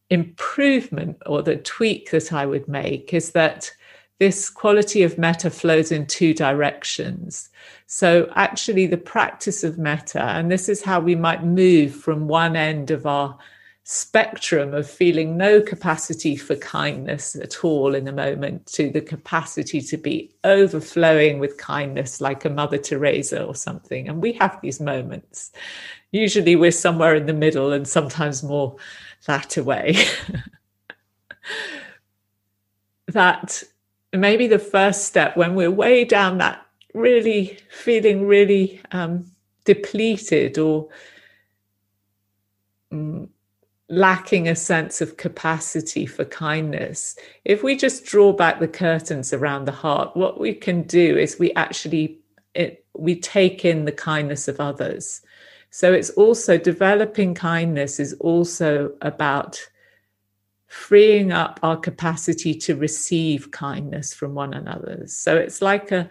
improvement 0.09 1.19
or 1.27 1.43
the 1.43 1.57
tweak 1.57 2.11
that 2.11 2.33
I 2.33 2.45
would 2.47 2.67
make 2.67 3.15
is 3.15 3.33
that 3.33 3.71
this 4.21 4.51
quality 4.51 5.03
of 5.03 5.17
metta 5.17 5.51
flows 5.51 5.91
in 5.91 6.07
two 6.07 6.35
directions. 6.35 7.49
So, 7.87 8.31
actually, 8.37 8.87
the 8.87 8.99
practice 8.99 9.65
of 9.65 9.79
metta, 9.79 10.23
and 10.23 10.53
this 10.53 10.69
is 10.69 10.83
how 10.83 11.01
we 11.01 11.15
might 11.15 11.43
move 11.43 11.95
from 11.95 12.29
one 12.29 12.55
end 12.55 12.91
of 12.91 13.07
our 13.07 13.39
spectrum 13.85 14.75
of 14.75 14.89
feeling 14.89 15.39
no 15.39 15.63
capacity 15.63 16.37
for 16.37 16.55
kindness 16.57 17.35
at 17.35 17.65
all 17.65 17.95
in 17.95 18.07
a 18.07 18.13
moment 18.13 18.67
to 18.67 18.91
the 18.91 19.01
capacity 19.01 19.81
to 19.81 19.97
be 19.97 20.31
overflowing 20.45 21.39
with 21.39 21.57
kindness 21.57 22.21
like 22.21 22.45
a 22.45 22.51
Mother 22.51 22.79
Teresa 22.79 23.43
or 23.43 23.55
something. 23.55 24.07
And 24.07 24.21
we 24.21 24.35
have 24.35 24.61
these 24.61 24.81
moments. 24.81 25.51
Usually, 26.13 26.57
we're 26.57 26.73
somewhere 26.73 27.15
in 27.15 27.25
the 27.25 27.33
middle 27.33 27.73
and 27.73 27.89
sometimes 27.89 28.43
more 28.43 28.77
that 29.25 29.57
away. 29.57 29.97
that 33.09 33.65
maybe 34.13 34.47
the 34.47 34.59
first 34.59 35.05
step 35.05 35.37
when 35.37 35.55
we're 35.55 35.71
way 35.71 36.05
down 36.05 36.39
that 36.39 36.65
really 36.95 37.59
feeling 37.71 38.27
really 38.27 38.81
um, 38.93 39.25
depleted 39.65 40.59
or 40.59 40.89
um, 42.91 43.29
lacking 43.89 44.49
a 44.49 44.57
sense 44.57 45.01
of 45.01 45.17
capacity 45.17 46.07
for 46.07 46.25
kindness, 46.25 47.17
if 47.45 47.63
we 47.63 47.77
just 47.77 48.05
draw 48.05 48.33
back 48.33 48.61
the 48.61 48.69
curtains 48.69 49.33
around 49.33 49.65
the 49.65 49.73
heart, 49.73 50.17
what 50.17 50.41
we 50.41 50.55
can 50.55 50.83
do 50.83 51.17
is 51.17 51.39
we 51.39 51.53
actually 51.55 52.19
it, 52.55 52.85
we 52.95 53.15
take 53.15 53.65
in 53.65 53.85
the 53.85 53.93
kindness 53.93 54.49
of 54.49 54.59
others. 54.59 55.23
So 55.71 55.93
it's 55.93 56.11
also 56.11 56.59
developing 56.59 57.35
kindness 57.35 58.01
is 58.01 58.13
also 58.15 58.93
about 59.03 59.61
freeing 60.71 61.33
up 61.33 61.59
our 61.65 61.77
capacity 61.77 62.55
to 62.55 62.77
receive 62.77 63.51
kindness 63.51 64.15
from 64.15 64.35
one 64.35 64.55
another. 64.55 65.03
So 65.09 65.37
it's 65.37 65.61
like 65.61 65.91
a, 65.91 66.09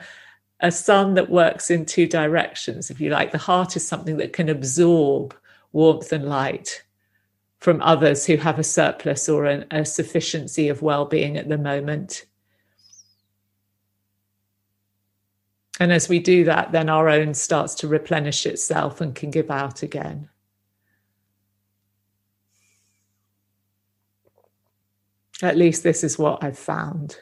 a 0.60 0.70
sun 0.70 1.14
that 1.14 1.30
works 1.30 1.72
in 1.72 1.86
two 1.86 2.06
directions, 2.06 2.92
if 2.92 3.00
you 3.00 3.10
like. 3.10 3.32
The 3.32 3.38
heart 3.38 3.78
is 3.78 3.88
something 3.88 4.18
that 4.18 4.34
can 4.34 4.50
absorb 4.50 5.34
warmth 5.72 6.12
and 6.12 6.26
light 6.26 6.84
from 7.60 7.82
others 7.82 8.26
who 8.26 8.36
have 8.36 8.60
a 8.60 8.64
surplus 8.64 9.30
or 9.30 9.46
an, 9.46 9.66
a 9.72 9.86
sufficiency 9.86 10.68
of 10.68 10.82
well 10.82 11.06
being 11.06 11.38
at 11.38 11.48
the 11.48 11.58
moment. 11.58 12.26
And 15.80 15.94
as 15.94 16.10
we 16.10 16.20
do 16.20 16.44
that, 16.44 16.74
then 16.74 16.90
our 16.90 17.08
own 17.08 17.34
starts 17.34 17.76
to 17.76 17.88
replenish 17.88 18.46
itself 18.46 19.00
and 19.00 19.16
can 19.16 19.32
give 19.32 19.50
out 19.50 19.84
again. 19.84 20.28
At 25.42 25.58
least 25.58 25.84
this 25.84 26.04
is 26.04 26.20
what 26.20 26.44
I've 26.44 26.60
found, 26.60 27.18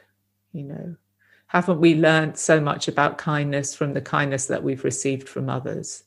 you 0.51 0.63
know. 0.63 0.95
Haven't 1.47 1.80
we 1.80 1.95
learned 1.95 2.38
so 2.38 2.60
much 2.60 2.88
about 2.88 3.17
kindness 3.17 3.73
from 3.75 3.93
the 3.93 4.01
kindness 4.01 4.47
that 4.47 4.63
we've 4.63 4.84
received 4.84 5.30
from 5.30 5.49
others? 5.49 6.03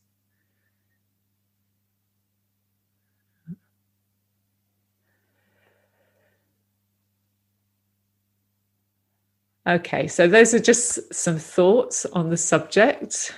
Okay, 9.66 10.08
so 10.08 10.26
those 10.26 10.52
are 10.52 10.58
just 10.58 11.14
some 11.14 11.38
thoughts 11.38 12.04
on 12.06 12.30
the 12.30 12.36
subject. 12.36 13.32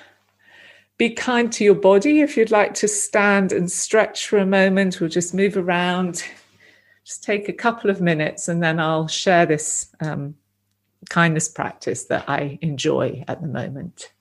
Be 0.96 1.10
kind 1.10 1.52
to 1.52 1.64
your 1.64 1.74
body. 1.74 2.20
If 2.20 2.36
you'd 2.36 2.50
like 2.50 2.74
to 2.74 2.88
stand 2.88 3.52
and 3.52 3.70
stretch 3.70 4.28
for 4.28 4.38
a 4.38 4.46
moment, 4.46 5.00
we'll 5.00 5.10
just 5.10 5.34
move 5.34 5.56
around 5.56 6.24
just 7.04 7.24
take 7.24 7.48
a 7.48 7.52
couple 7.52 7.90
of 7.90 8.00
minutes 8.00 8.48
and 8.48 8.62
then 8.62 8.78
I'll 8.78 9.08
share 9.08 9.46
this 9.46 9.90
um, 10.00 10.36
kindness 11.08 11.48
practice 11.48 12.04
that 12.04 12.28
I 12.28 12.58
enjoy 12.62 13.24
at 13.28 13.42
the 13.42 13.48
moment. 13.48 14.12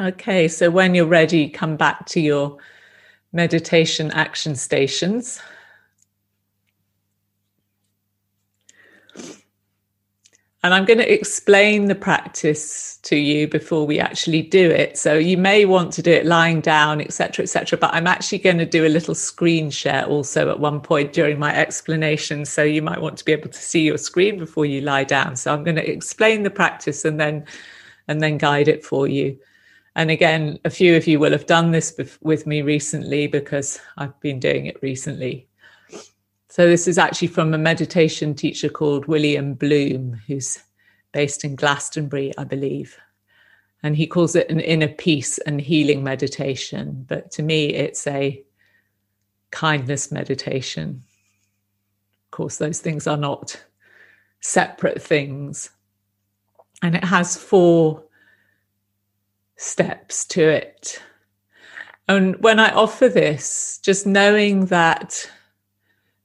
Okay, 0.00 0.48
so 0.48 0.70
when 0.70 0.94
you're 0.94 1.04
ready, 1.04 1.50
come 1.50 1.76
back 1.76 2.06
to 2.06 2.20
your 2.20 2.56
meditation 3.34 4.10
action 4.12 4.54
stations. 4.54 5.42
And 10.62 10.72
I'm 10.72 10.86
going 10.86 11.00
to 11.00 11.12
explain 11.12 11.86
the 11.86 11.94
practice 11.94 12.96
to 13.02 13.16
you 13.16 13.46
before 13.46 13.86
we 13.86 13.98
actually 13.98 14.40
do 14.40 14.70
it. 14.70 14.96
So 14.96 15.18
you 15.18 15.36
may 15.36 15.66
want 15.66 15.92
to 15.94 16.02
do 16.02 16.12
it 16.12 16.24
lying 16.24 16.62
down, 16.62 17.02
etc., 17.02 17.42
etc. 17.42 17.78
but 17.78 17.92
I'm 17.92 18.06
actually 18.06 18.38
going 18.38 18.58
to 18.58 18.64
do 18.64 18.86
a 18.86 18.88
little 18.88 19.14
screen 19.14 19.70
share 19.70 20.06
also 20.06 20.48
at 20.48 20.60
one 20.60 20.80
point 20.80 21.12
during 21.12 21.38
my 21.38 21.54
explanation. 21.54 22.46
So 22.46 22.62
you 22.62 22.80
might 22.80 23.02
want 23.02 23.18
to 23.18 23.24
be 23.26 23.32
able 23.32 23.50
to 23.50 23.58
see 23.58 23.82
your 23.82 23.98
screen 23.98 24.38
before 24.38 24.64
you 24.64 24.80
lie 24.80 25.04
down. 25.04 25.36
So 25.36 25.52
I'm 25.52 25.62
going 25.62 25.76
to 25.76 25.90
explain 25.90 26.42
the 26.42 26.50
practice 26.50 27.04
and 27.04 27.20
then 27.20 27.44
and 28.08 28.22
then 28.22 28.38
guide 28.38 28.66
it 28.66 28.82
for 28.82 29.06
you. 29.06 29.38
And 29.96 30.10
again, 30.10 30.58
a 30.64 30.70
few 30.70 30.96
of 30.96 31.06
you 31.06 31.18
will 31.18 31.32
have 31.32 31.46
done 31.46 31.72
this 31.72 31.98
with 32.20 32.46
me 32.46 32.62
recently 32.62 33.26
because 33.26 33.80
I've 33.98 34.18
been 34.20 34.38
doing 34.38 34.66
it 34.66 34.82
recently. 34.82 35.48
So, 36.48 36.66
this 36.66 36.88
is 36.88 36.98
actually 36.98 37.28
from 37.28 37.54
a 37.54 37.58
meditation 37.58 38.34
teacher 38.34 38.68
called 38.68 39.06
William 39.06 39.54
Bloom, 39.54 40.20
who's 40.26 40.58
based 41.12 41.44
in 41.44 41.56
Glastonbury, 41.56 42.32
I 42.38 42.44
believe. 42.44 42.98
And 43.82 43.96
he 43.96 44.06
calls 44.06 44.36
it 44.36 44.50
an 44.50 44.60
inner 44.60 44.88
peace 44.88 45.38
and 45.38 45.60
healing 45.60 46.04
meditation. 46.04 47.06
But 47.08 47.30
to 47.32 47.42
me, 47.42 47.66
it's 47.66 48.06
a 48.06 48.42
kindness 49.50 50.12
meditation. 50.12 51.02
Of 52.26 52.30
course, 52.32 52.58
those 52.58 52.80
things 52.80 53.06
are 53.06 53.16
not 53.16 53.64
separate 54.40 55.02
things. 55.02 55.70
And 56.82 56.94
it 56.94 57.04
has 57.04 57.36
four 57.36 58.04
steps 59.60 60.24
to 60.24 60.48
it. 60.48 61.02
And 62.08 62.42
when 62.42 62.58
I 62.58 62.70
offer 62.70 63.08
this, 63.08 63.78
just 63.82 64.06
knowing 64.06 64.66
that 64.66 65.30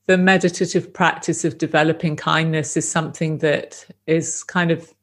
the 0.08 0.18
meditative 0.18 0.94
practice 0.94 1.44
of 1.44 1.58
developing 1.58 2.16
kindness 2.16 2.78
is 2.78 2.90
something 2.90 3.40
that 3.40 3.86
is 4.08 4.44
kind 4.44 4.72
of 4.72 4.94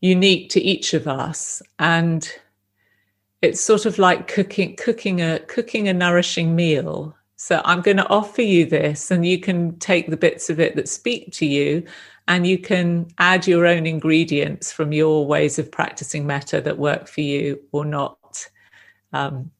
unique 0.00 0.48
to 0.50 0.62
each 0.62 0.94
of 0.94 1.08
us 1.08 1.60
and 1.78 2.30
it's 3.42 3.60
sort 3.60 3.86
of 3.86 3.98
like 3.98 4.28
cooking 4.28 4.76
cooking 4.76 5.22
a 5.22 5.38
cooking 5.40 5.88
a 5.88 5.92
nourishing 5.94 6.54
meal 6.54 7.16
so 7.36 7.62
i'm 7.64 7.80
going 7.80 7.96
to 7.96 8.08
offer 8.08 8.42
you 8.42 8.66
this 8.66 9.10
and 9.10 9.24
you 9.24 9.40
can 9.40 9.76
take 9.78 10.10
the 10.10 10.16
bits 10.16 10.50
of 10.50 10.60
it 10.60 10.76
that 10.76 10.86
speak 10.86 11.32
to 11.32 11.46
you 11.46 11.82
and 12.28 12.46
you 12.46 12.58
can 12.58 13.06
add 13.18 13.46
your 13.46 13.66
own 13.66 13.86
ingredients 13.86 14.72
from 14.72 14.92
your 14.92 15.26
ways 15.26 15.58
of 15.58 15.70
practicing 15.70 16.26
metta 16.26 16.60
that 16.60 16.78
work 16.78 17.06
for 17.06 17.20
you 17.20 17.60
or 17.72 17.84
not 17.84 18.48
um, 19.12 19.50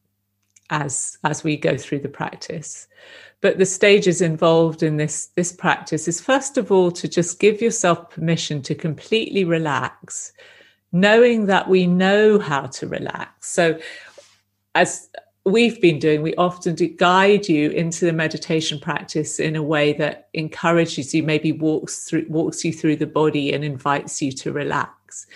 as 0.69 1.17
as 1.23 1.43
we 1.43 1.55
go 1.55 1.77
through 1.77 1.99
the 1.99 2.09
practice. 2.09 2.87
But 3.39 3.57
the 3.57 3.65
stages 3.65 4.21
involved 4.21 4.83
in 4.83 4.97
this 4.97 5.27
this 5.35 5.51
practice 5.51 6.07
is 6.07 6.19
first 6.19 6.57
of 6.57 6.71
all 6.71 6.91
to 6.91 7.07
just 7.07 7.39
give 7.39 7.61
yourself 7.61 8.09
permission 8.09 8.61
to 8.63 8.75
completely 8.75 9.43
relax 9.43 10.33
knowing 10.91 11.45
that 11.47 11.67
we 11.67 11.85
know 11.85 12.39
how 12.39 12.61
to 12.61 12.87
relax. 12.87 13.49
So 13.49 13.79
as 14.75 15.09
we've 15.51 15.79
been 15.81 15.99
doing 15.99 16.21
we 16.21 16.35
often 16.35 16.75
do 16.75 16.87
guide 16.87 17.47
you 17.47 17.69
into 17.71 18.05
the 18.05 18.13
meditation 18.13 18.79
practice 18.79 19.39
in 19.39 19.55
a 19.55 19.63
way 19.63 19.93
that 19.93 20.29
encourages 20.33 21.13
you 21.13 21.23
maybe 21.23 21.51
walks 21.51 22.05
through 22.05 22.25
walks 22.29 22.63
you 22.65 22.73
through 22.73 22.95
the 22.95 23.07
body 23.07 23.53
and 23.53 23.63
invites 23.63 24.21
you 24.21 24.31
to 24.31 24.51
relax 24.51 25.27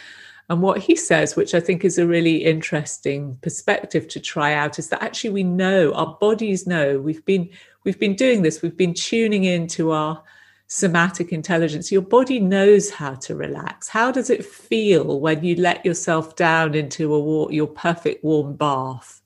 and 0.52 0.62
what 0.62 0.80
he 0.80 0.98
says, 0.98 1.38
which 1.38 1.54
I 1.54 1.62
think 1.62 1.86
is 1.86 1.98
a 1.98 2.06
really 2.06 2.44
interesting 2.44 3.38
perspective 3.42 4.10
to 4.10 4.20
try 4.20 4.54
out, 4.54 4.80
is 4.80 4.90
that 4.90 5.02
actually 5.02 5.30
we 5.30 5.44
know 5.44 5.94
our 5.94 6.18
bodies 6.20 6.68
know 6.68 7.00
we've 7.00 7.24
been 7.24 7.50
we've 7.86 7.98
been 7.98 8.18
doing 8.18 8.42
this, 8.42 8.62
we've 8.62 8.76
been 8.76 8.94
tuning 8.94 9.46
into 9.46 9.92
our 9.92 10.22
somatic 10.68 11.32
intelligence. 11.32 11.90
Your 11.90 12.02
body 12.02 12.38
knows 12.38 12.90
how 12.90 13.14
to 13.16 13.34
relax. 13.34 13.88
How 13.88 14.12
does 14.12 14.30
it 14.30 14.44
feel 14.44 15.22
when 15.22 15.42
you 15.42 15.56
let 15.56 15.86
yourself 15.86 16.36
down 16.36 16.76
into 16.76 17.16
a 17.16 17.54
your 17.54 17.68
perfect 17.68 18.22
warm 18.22 18.58
bath, 18.58 19.21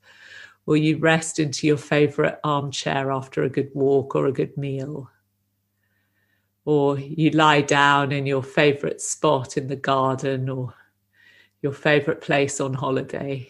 or 0.66 0.76
you 0.76 0.98
rest 0.98 1.38
into 1.38 1.66
your 1.66 1.76
favorite 1.76 2.38
armchair 2.42 3.10
after 3.10 3.44
a 3.44 3.48
good 3.48 3.70
walk 3.74 4.16
or 4.16 4.26
a 4.26 4.32
good 4.32 4.56
meal? 4.56 5.08
Or 6.64 6.98
you 6.98 7.30
lie 7.30 7.60
down 7.60 8.10
in 8.10 8.26
your 8.26 8.42
favorite 8.42 9.00
spot 9.00 9.56
in 9.56 9.68
the 9.68 9.76
garden 9.76 10.48
or 10.50 10.74
your 11.62 11.72
favorite 11.72 12.20
place 12.20 12.60
on 12.60 12.74
holiday. 12.74 13.48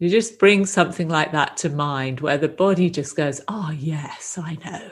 You 0.00 0.08
just 0.08 0.38
bring 0.38 0.66
something 0.66 1.08
like 1.08 1.32
that 1.32 1.56
to 1.58 1.68
mind 1.68 2.20
where 2.20 2.38
the 2.38 2.48
body 2.48 2.90
just 2.90 3.16
goes, 3.16 3.40
Oh, 3.48 3.70
yes, 3.76 4.38
I 4.38 4.56
know. 4.64 4.90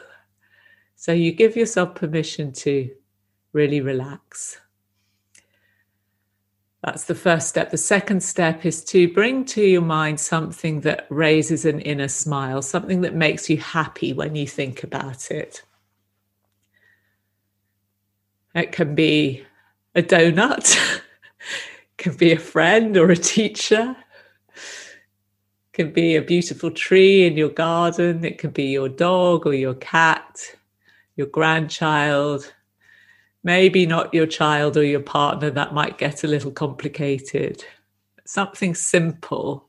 So 0.97 1.13
you 1.13 1.33
give 1.33 1.57
yourself 1.57 1.95
permission 1.95 2.53
to 2.55 2.91
really 3.53 3.81
relax. 3.81 4.61
That's 6.87 7.07
the 7.07 7.17
first 7.17 7.49
step. 7.49 7.73
The 7.73 7.79
second 7.79 8.23
step 8.23 8.65
is 8.65 8.85
to 8.85 9.13
bring 9.13 9.45
to 9.47 9.61
your 9.61 9.83
mind 9.83 10.21
something 10.21 10.83
that 10.83 11.09
raises 11.11 11.65
an 11.65 11.81
inner 11.81 12.07
smile, 12.07 12.63
something 12.63 13.01
that 13.01 13.13
makes 13.13 13.51
you 13.51 13.57
happy 13.57 14.13
when 14.13 14.37
you 14.37 14.47
think 14.47 14.85
about 14.85 15.33
it. 15.33 15.65
It 18.55 18.71
can 18.71 18.95
be 18.95 19.45
a 19.97 20.03
donut, 20.03 20.79
can 21.97 22.15
be 22.15 22.31
a 22.31 22.39
friend 22.39 22.97
or 22.97 23.11
a 23.11 23.17
teacher, 23.17 23.97
can 25.73 25.93
be 25.93 26.15
a 26.15 26.23
beautiful 26.23 26.71
tree 26.71 27.27
in 27.27 27.37
your 27.37 27.49
garden, 27.51 28.25
it 28.25 28.39
can 28.39 28.51
be 28.51 28.67
your 28.67 28.89
dog 28.89 29.45
or 29.45 29.55
your 29.55 29.75
cat, 29.75 30.41
your 31.17 31.27
grandchild, 31.27 32.55
maybe 33.47 33.87
not 33.87 34.13
your 34.13 34.27
child 34.27 34.77
or 34.77 34.83
your 34.83 34.99
partner, 34.99 35.49
that 35.51 35.73
might 35.73 35.99
get 35.99 36.25
a 36.25 36.27
little 36.27 36.51
complicated. 36.51 37.65
Something 38.25 38.75
simple 38.75 39.69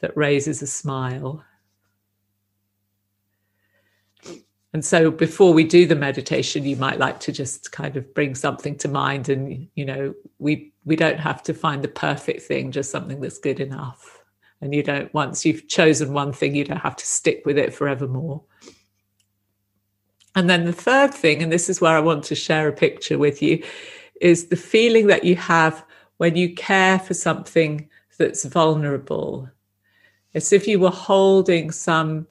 that 0.00 0.16
raises 0.16 0.60
a 0.60 0.66
smile. 0.66 1.44
And 4.72 4.84
so 4.84 5.08
before 5.08 5.52
we 5.52 5.62
do 5.62 5.86
the 5.86 5.94
meditation, 5.94 6.64
you 6.64 6.74
might 6.74 6.98
like 6.98 7.20
to 7.20 7.30
just 7.30 7.70
kind 7.70 7.96
of 7.96 8.12
bring 8.12 8.34
something 8.34 8.76
to 8.78 8.88
mind. 8.88 9.28
And, 9.28 9.68
you 9.76 9.84
know, 9.84 10.14
we, 10.40 10.72
we 10.84 10.96
don't 10.96 11.20
have 11.20 11.44
to 11.44 11.54
find 11.54 11.84
the 11.84 11.88
perfect 11.88 12.42
thing, 12.42 12.72
just 12.72 12.90
something 12.90 13.20
that's 13.20 13.38
good 13.38 13.60
enough. 13.60 14.20
And 14.60 14.74
you 14.74 14.82
don't, 14.82 15.14
once 15.14 15.44
you've 15.44 15.68
chosen 15.68 16.12
one 16.12 16.32
thing, 16.32 16.56
you 16.56 16.64
don't 16.64 16.78
have 16.78 16.96
to 16.96 17.06
stick 17.06 17.46
with 17.46 17.56
it 17.56 17.72
forevermore. 17.72 18.42
And 20.34 20.48
then 20.48 20.64
the 20.64 20.72
third 20.72 21.12
thing, 21.12 21.42
and 21.42 21.52
this 21.52 21.68
is 21.68 21.80
where 21.80 21.96
I 21.96 22.00
want 22.00 22.24
to 22.24 22.34
share 22.34 22.68
a 22.68 22.72
picture 22.72 23.18
with 23.18 23.42
you, 23.42 23.62
is 24.20 24.46
the 24.46 24.56
feeling 24.56 25.08
that 25.08 25.24
you 25.24 25.36
have 25.36 25.84
when 26.16 26.36
you 26.36 26.54
care 26.54 26.98
for 26.98 27.14
something 27.14 27.88
that's 28.18 28.44
vulnerable. 28.44 29.48
It's 30.32 30.52
if 30.52 30.66
you 30.66 30.78
were 30.78 30.90
holding 30.90 31.70
some 31.70 32.26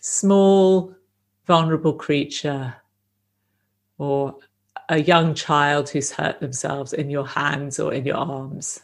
small 0.00 0.94
vulnerable 1.46 1.92
creature 1.92 2.76
or 3.98 4.36
a 4.88 5.00
young 5.00 5.34
child 5.34 5.88
who's 5.88 6.12
hurt 6.12 6.40
themselves 6.40 6.92
in 6.92 7.10
your 7.10 7.26
hands 7.26 7.78
or 7.78 7.92
in 7.92 8.04
your 8.06 8.16
arms. 8.16 8.80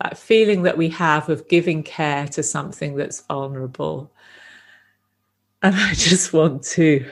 That 0.00 0.16
feeling 0.16 0.62
that 0.62 0.78
we 0.78 0.88
have 0.90 1.28
of 1.28 1.48
giving 1.48 1.82
care 1.82 2.26
to 2.28 2.42
something 2.42 2.96
that's 2.96 3.20
vulnerable. 3.20 4.12
And 5.62 5.74
I 5.76 5.92
just 5.94 6.32
want 6.32 6.62
to 6.64 7.04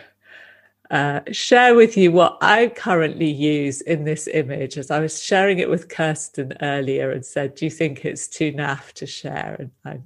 uh, 0.91 1.21
share 1.31 1.75
with 1.75 1.97
you 1.97 2.11
what 2.11 2.39
I 2.41 2.69
currently 2.69 3.31
use 3.31 3.81
in 3.81 4.05
this 4.05 4.27
image. 4.27 4.77
As 4.77 4.91
I 4.91 4.99
was 4.99 5.23
sharing 5.23 5.61
it 5.61 5.71
with 5.71 5.89
Kirsten 5.89 6.53
earlier 6.63 7.13
and 7.13 7.25
said, 7.25 7.55
Do 7.55 7.65
you 7.65 7.71
think 7.71 8.05
it's 8.05 8.27
too 8.27 8.53
naff 8.53 8.93
to 8.95 9.07
share? 9.07 9.57
And 9.59 9.71
I 9.85 10.01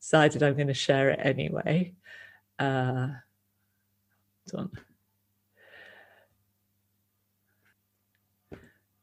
decided 0.00 0.42
I'm 0.42 0.54
going 0.54 0.68
to 0.68 0.74
share 0.74 1.10
it 1.10 1.20
anyway. 1.22 1.92
Uh. 2.58 3.08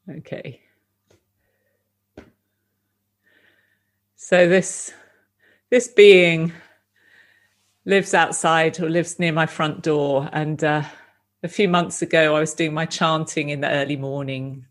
Okay. 0.10 0.62
So 4.16 4.48
this 4.48 4.94
this 5.70 5.88
being 5.88 6.52
lives 7.86 8.14
outside 8.14 8.80
or 8.80 8.90
lives 8.90 9.20
near 9.20 9.32
my 9.32 9.46
front 9.46 9.84
door, 9.84 10.30
and 10.32 10.64
uh, 10.64 10.84
a 11.44 11.48
few 11.48 11.68
months 11.68 12.02
ago 12.02 12.36
I 12.36 12.40
was 12.40 12.54
doing 12.54 12.74
my 12.74 12.86
chanting 12.86 13.50
in 13.50 13.62
the 13.62 13.70
early 13.70 13.98
morning, 13.98 14.66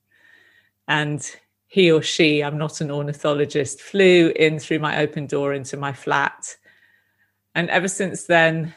and 0.86 1.28
he 1.66 1.90
or 1.90 2.02
she, 2.02 2.42
I'm 2.42 2.58
not 2.58 2.80
an 2.80 2.90
ornithologist, 2.90 3.80
flew 3.80 4.32
in 4.34 4.58
through 4.58 4.80
my 4.80 4.98
open 4.98 5.26
door 5.26 5.54
into 5.54 5.76
my 5.76 5.92
flat. 5.92 6.56
And 7.54 7.70
ever 7.70 7.88
since 7.88 8.24
then, 8.24 8.74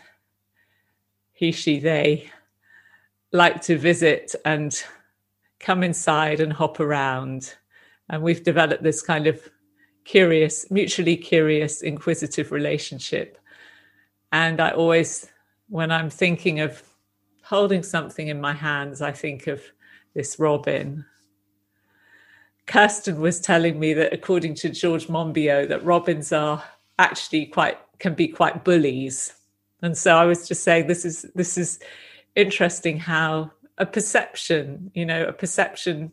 he, 1.31 1.51
she, 1.51 1.79
they 1.79 2.29
like 3.31 3.61
to 3.63 3.77
visit 3.77 4.35
and 4.45 4.83
come 5.59 5.81
inside 5.81 6.39
and 6.39 6.53
hop 6.53 6.79
around. 6.79 7.55
And 8.09 8.21
we've 8.21 8.43
developed 8.43 8.83
this 8.83 9.01
kind 9.01 9.25
of 9.25 9.41
curious, 10.05 10.69
mutually 10.69 11.17
curious, 11.17 11.81
inquisitive 11.81 12.51
relationship. 12.51 13.39
And 14.31 14.59
I 14.59 14.69
always, 14.69 15.27
when 15.67 15.91
I'm 15.91 16.11
thinking 16.11 16.59
of 16.59 16.83
holding 17.43 17.83
something 17.83 18.29
in 18.29 18.41
my 18.41 18.53
hands, 18.53 19.01
I 19.01 19.11
think 19.11 19.47
of 19.47 19.61
this 20.13 20.39
robin. 20.39 21.05
Kirsten 22.65 23.19
was 23.19 23.41
telling 23.41 23.79
me 23.79 23.93
that 23.93 24.13
according 24.13 24.55
to 24.55 24.69
George 24.69 25.07
Monbiot, 25.07 25.69
that 25.69 25.83
robins 25.83 26.31
are 26.31 26.63
actually 26.97 27.45
quite 27.45 27.77
can 27.99 28.13
be 28.13 28.27
quite 28.27 28.63
bullies. 28.63 29.33
And 29.81 29.97
so 29.97 30.15
I 30.15 30.25
was 30.25 30.47
just 30.47 30.63
saying 30.63 30.87
this 30.87 31.05
is 31.05 31.25
this 31.35 31.57
is 31.57 31.79
interesting 32.35 32.97
how 32.97 33.51
a 33.77 33.85
perception, 33.85 34.91
you 34.93 35.05
know, 35.05 35.25
a 35.25 35.33
perception 35.33 36.11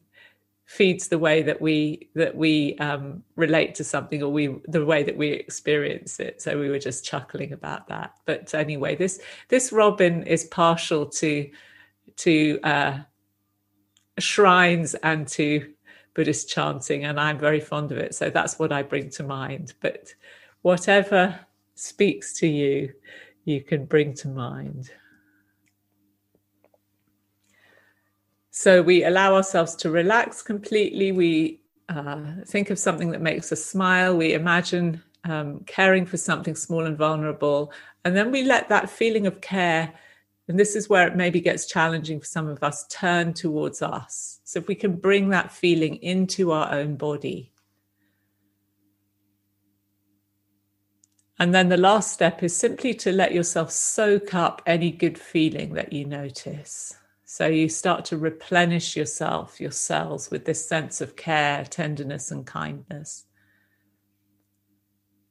feeds 0.71 1.09
the 1.09 1.18
way 1.18 1.43
that 1.43 1.61
we 1.61 2.09
that 2.14 2.37
we 2.37 2.77
um, 2.79 3.25
relate 3.35 3.75
to 3.75 3.83
something 3.83 4.23
or 4.23 4.31
we 4.31 4.55
the 4.68 4.85
way 4.85 5.03
that 5.03 5.16
we 5.16 5.31
experience 5.31 6.21
it. 6.21 6.41
So 6.41 6.57
we 6.57 6.68
were 6.68 6.79
just 6.79 7.05
chuckling 7.05 7.53
about 7.53 7.89
that. 7.89 8.14
But 8.25 8.55
anyway 8.55 8.95
this 8.95 9.21
this 9.49 9.73
robin 9.73 10.23
is 10.23 10.45
partial 10.45 11.07
to 11.07 11.51
to 12.18 12.61
uh, 12.62 12.99
shrines 14.21 14.95
and 15.03 15.27
to 15.27 15.73
buddhist 16.14 16.49
chanting 16.49 17.05
and 17.05 17.18
i'm 17.18 17.37
very 17.37 17.61
fond 17.61 17.91
of 17.91 17.99
it. 17.99 18.14
So 18.14 18.31
that's 18.31 18.61
what 18.61 18.71
i 18.71 18.81
bring 18.81 19.11
to 19.11 19.25
mind. 19.25 19.75
But 19.81 20.14
whatever 20.62 21.37
speaks 21.75 22.33
to 22.35 22.47
you 22.47 22.93
you 23.45 23.61
can 23.61 23.87
bring 23.87 24.14
to 24.14 24.29
mind 24.29 24.93
So 28.61 28.82
we 28.82 29.04
allow 29.04 29.36
ourselves 29.36 29.74
to 29.76 29.90
relax 29.90 30.42
completely. 30.42 31.12
We 31.12 31.62
uh, 31.88 32.20
think 32.46 32.68
of 32.68 32.78
something 32.78 33.11
that 33.12 33.22
makes 33.22 33.50
us 33.52 33.64
smile. 33.64 34.14
We 34.14 34.34
imagine 34.34 35.02
um, 35.24 35.61
caring 35.61 36.04
for 36.04 36.18
something 36.18 36.54
small 36.54 36.84
and 36.84 36.94
vulnerable. 36.98 37.72
And 38.04 38.14
then 38.14 38.30
we 38.30 38.42
let 38.42 38.68
that 38.68 38.90
feeling 38.90 39.26
of 39.26 39.40
care, 39.40 39.90
and 40.46 40.61
this 40.61 40.76
is 40.76 40.90
where 40.90 41.06
it 41.08 41.16
maybe 41.16 41.40
gets 41.40 41.64
challenging 41.64 42.20
for 42.20 42.26
some 42.26 42.48
of 42.48 42.62
us, 42.62 42.86
turn 42.88 43.32
towards 43.32 43.80
us. 43.80 44.40
So 44.44 44.58
if 44.58 44.68
we 44.68 44.74
can 44.74 44.96
bring 44.96 45.30
that 45.30 45.50
feeling 45.50 45.96
into 46.02 46.52
our 46.52 46.70
own 46.70 46.96
body. 46.96 47.52
And 51.38 51.54
then 51.54 51.70
the 51.70 51.78
last 51.78 52.12
step 52.12 52.42
is 52.42 52.54
simply 52.54 52.92
to 52.92 53.11
let 53.11 53.32
yourself 53.32 53.70
soak 53.70 54.34
up 54.34 54.61
any 54.66 54.90
good 54.90 55.16
feeling 55.16 55.72
that 55.72 55.94
you 55.94 56.04
notice. 56.04 56.99
So 57.33 57.47
you 57.47 57.68
start 57.68 58.07
to 58.07 58.18
replenish 58.18 58.97
yourself, 58.97 59.61
your 59.61 59.70
cells, 59.70 60.33
with 60.33 60.47
this 60.47 60.66
sense 60.66 61.01
of 61.01 61.14
care, 61.14 61.64
tenderness, 61.64 62.33
and 62.33 62.45
kindness. 62.45 63.24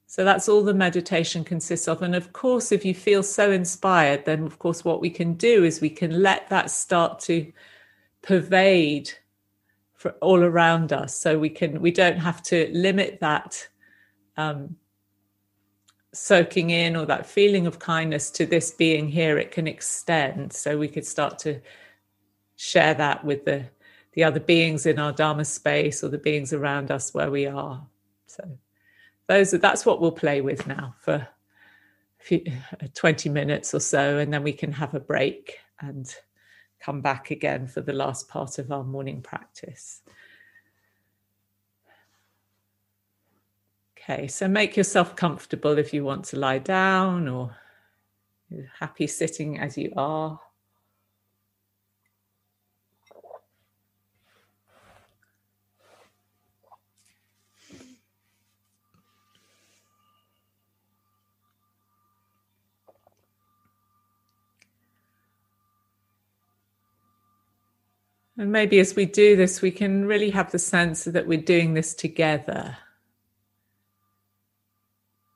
So 0.07 0.23
that's 0.23 0.47
all 0.47 0.63
the 0.63 0.73
meditation 0.73 1.43
consists 1.43 1.89
of. 1.89 2.01
And 2.01 2.15
of 2.15 2.31
course, 2.31 2.71
if 2.71 2.85
you 2.85 2.93
feel 2.93 3.21
so 3.21 3.51
inspired, 3.51 4.23
then 4.23 4.45
of 4.45 4.59
course, 4.59 4.85
what 4.85 5.01
we 5.01 5.09
can 5.09 5.33
do 5.33 5.65
is 5.65 5.81
we 5.81 5.89
can 5.89 6.23
let 6.23 6.47
that 6.47 6.71
start 6.71 7.19
to 7.23 7.51
pervade 8.21 9.11
for 9.93 10.11
all 10.21 10.41
around 10.41 10.93
us. 10.93 11.13
So 11.13 11.37
we 11.37 11.49
can 11.49 11.81
we 11.81 11.91
don't 11.91 12.19
have 12.19 12.41
to 12.43 12.69
limit 12.71 13.19
that 13.19 13.67
um, 14.37 14.77
soaking 16.13 16.69
in 16.69 16.95
or 16.95 17.05
that 17.07 17.25
feeling 17.25 17.67
of 17.67 17.77
kindness 17.77 18.31
to 18.31 18.45
this 18.45 18.71
being 18.71 19.09
here. 19.09 19.37
It 19.37 19.51
can 19.51 19.67
extend. 19.67 20.53
So 20.53 20.77
we 20.77 20.87
could 20.87 21.05
start 21.05 21.39
to 21.39 21.59
share 22.59 22.93
that 22.93 23.23
with 23.23 23.45
the 23.45 23.65
the 24.13 24.23
other 24.23 24.39
beings 24.39 24.85
in 24.85 24.99
our 24.99 25.13
dharma 25.13 25.45
space 25.45 26.03
or 26.03 26.09
the 26.09 26.17
beings 26.17 26.51
around 26.51 26.91
us 26.91 27.13
where 27.13 27.31
we 27.31 27.45
are. 27.45 27.87
So 28.25 28.57
those 29.27 29.53
are 29.53 29.59
that's 29.59 29.85
what 29.85 30.01
we'll 30.01 30.11
play 30.11 30.41
with 30.41 30.67
now 30.67 30.93
for 30.99 31.25
few, 32.17 32.43
uh, 32.81 32.87
20 32.93 33.29
minutes 33.29 33.73
or 33.73 33.79
so 33.79 34.17
and 34.17 34.33
then 34.33 34.43
we 34.43 34.51
can 34.51 34.73
have 34.73 34.93
a 34.93 34.99
break 34.99 35.59
and 35.79 36.13
come 36.81 36.99
back 36.99 37.31
again 37.31 37.65
for 37.65 37.79
the 37.79 37.93
last 37.93 38.27
part 38.27 38.59
of 38.59 38.73
our 38.73 38.83
morning 38.83 39.21
practice. 39.21 40.01
Okay 43.97 44.27
so 44.27 44.49
make 44.49 44.75
yourself 44.75 45.15
comfortable 45.15 45.77
if 45.77 45.93
you 45.93 46.03
want 46.03 46.25
to 46.25 46.39
lie 46.39 46.59
down 46.59 47.29
or 47.29 47.55
happy 48.79 49.07
sitting 49.07 49.59
as 49.59 49.77
you 49.77 49.93
are 49.95 50.41
And 68.39 68.53
maybe 68.53 68.79
as 68.79 68.95
we 68.95 69.05
do 69.05 69.35
this, 69.35 69.61
we 69.61 69.69
can 69.69 70.05
really 70.05 70.29
have 70.29 70.49
the 70.49 70.59
sense 70.59 71.03
that 71.03 71.27
we're 71.27 71.41
doing 71.41 71.73
this 71.73 71.93
together. 71.93 72.77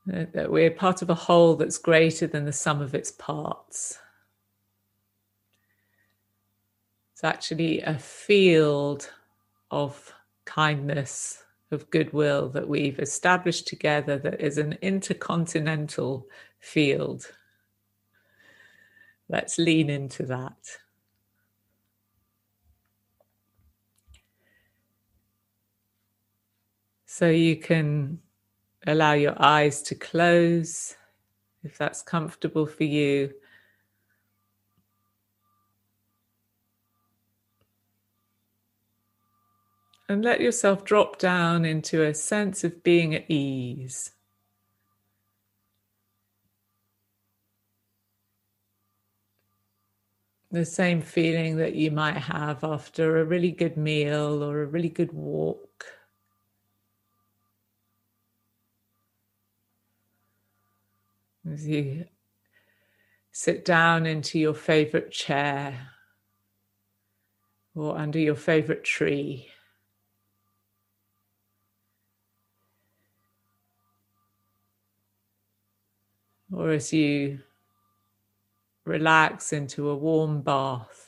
That 0.05 0.49
we're 0.49 0.71
part 0.71 1.01
of 1.01 1.09
a 1.09 1.13
whole 1.13 1.57
that's 1.57 1.77
greater 1.77 2.27
than 2.27 2.45
the 2.45 2.53
sum 2.53 2.81
of 2.81 2.95
its 2.95 3.11
parts. 3.11 3.99
It's 7.11 7.25
actually 7.25 7.81
a 7.81 7.99
field 7.99 9.09
of 9.69 10.13
kindness, 10.45 11.43
of 11.71 11.89
goodwill 11.89 12.47
that 12.51 12.69
we've 12.69 12.99
established 12.99 13.67
together 13.67 14.17
that 14.19 14.39
is 14.39 14.57
an 14.57 14.77
intercontinental 14.81 16.29
field. 16.61 17.33
Let's 19.27 19.57
lean 19.57 19.89
into 19.89 20.25
that. 20.27 20.77
So 27.15 27.29
you 27.29 27.57
can 27.57 28.17
allow 28.87 29.13
your 29.13 29.39
eyes 29.39 29.83
to 29.83 29.93
close 29.93 30.95
if 31.63 31.77
that's 31.77 32.01
comfortable 32.01 32.65
for 32.65 32.85
you. 32.85 33.31
And 40.09 40.25
let 40.25 40.41
yourself 40.41 40.85
drop 40.85 41.19
down 41.19 41.65
into 41.65 42.01
a 42.01 42.15
sense 42.15 42.63
of 42.63 42.81
being 42.81 43.13
at 43.13 43.29
ease. 43.29 44.13
The 50.49 50.65
same 50.65 51.03
feeling 51.03 51.57
that 51.57 51.75
you 51.75 51.91
might 51.91 52.17
have 52.17 52.63
after 52.63 53.19
a 53.19 53.23
really 53.23 53.51
good 53.51 53.77
meal 53.77 54.41
or 54.41 54.63
a 54.63 54.65
really 54.65 54.89
good 54.89 55.13
walk. 55.13 55.85
As 61.51 61.67
you 61.67 62.05
sit 63.31 63.65
down 63.65 64.05
into 64.05 64.39
your 64.39 64.53
favorite 64.53 65.11
chair 65.11 65.89
or 67.75 67.97
under 67.97 68.19
your 68.19 68.35
favorite 68.35 68.83
tree. 68.83 69.49
Or 76.51 76.69
as 76.69 76.93
you 76.93 77.39
relax 78.85 79.51
into 79.51 79.89
a 79.89 79.95
warm 79.95 80.41
bath. 80.41 81.02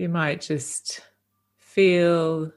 You 0.00 0.08
might 0.08 0.40
just 0.40 1.02
feel 1.58 2.50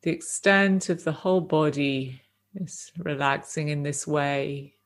the 0.00 0.10
extent 0.10 0.88
of 0.88 1.04
the 1.04 1.12
whole 1.12 1.42
body 1.42 2.22
is 2.54 2.90
relaxing 2.96 3.68
in 3.68 3.82
this 3.82 4.06
way, 4.06 4.76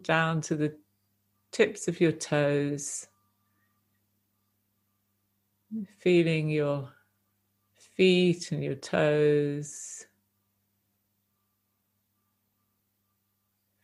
down 0.00 0.40
to 0.40 0.56
the 0.56 0.74
tips 1.52 1.86
of 1.86 2.00
your 2.00 2.12
toes, 2.12 3.06
feeling 5.98 6.48
your 6.48 6.88
feet 7.76 8.50
and 8.50 8.64
your 8.64 8.76
toes, 8.76 10.06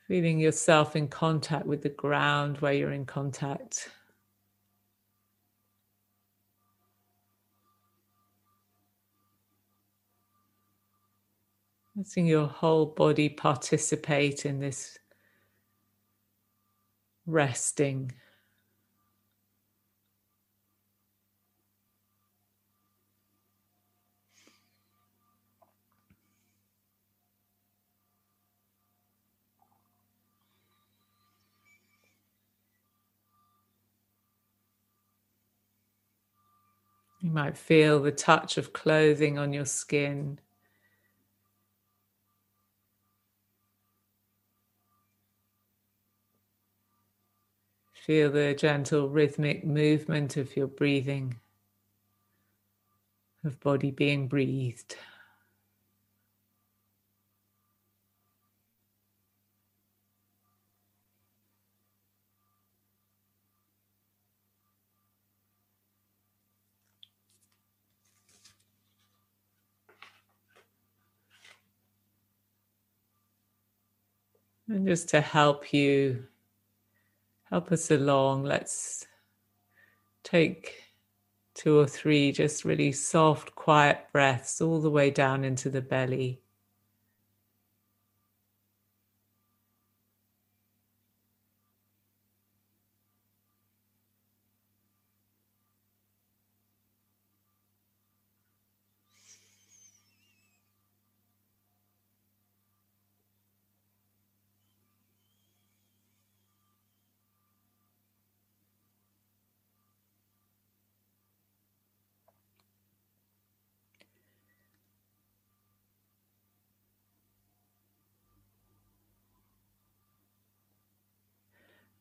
Feeling 0.09 0.39
yourself 0.39 0.95
in 0.95 1.09
contact 1.09 1.67
with 1.67 1.83
the 1.83 1.89
ground 1.89 2.59
where 2.59 2.73
you're 2.73 2.93
in 2.93 3.05
contact. 3.05 3.91
Letting 11.97 12.27
your 12.27 12.47
whole 12.47 12.85
body 12.85 13.31
participate 13.31 14.45
in 14.45 14.61
this 14.61 14.99
resting. 17.25 18.13
You 37.23 37.31
might 37.31 37.57
feel 37.57 38.03
the 38.03 38.13
touch 38.13 38.59
of 38.59 38.75
clothing 38.75 39.39
on 39.39 39.55
your 39.55 39.65
skin. 39.65 40.39
Feel 48.07 48.31
the 48.31 48.55
gentle 48.55 49.09
rhythmic 49.09 49.65
movement 49.65 50.37
of 50.37 50.57
your 50.57 50.69
breathing, 50.69 51.41
of 53.43 53.59
body 53.59 53.91
being 53.91 54.29
breathed. 54.29 54.95
And 74.69 74.87
just 74.87 75.09
to 75.09 75.21
help 75.21 75.73
you, 75.73 76.29
help 77.51 77.73
us 77.73 77.91
along, 77.91 78.45
let's 78.45 79.07
take 80.25 80.75
two 81.55 81.79
or 81.79 81.87
three 81.87 82.33
just 82.33 82.65
really 82.65 82.93
soft, 82.93 83.55
quiet 83.55 84.07
breaths 84.13 84.61
all 84.61 84.81
the 84.81 84.91
way 84.91 85.11
down 85.11 85.45
into 85.45 85.71
the 85.71 85.81
belly. 85.81 86.41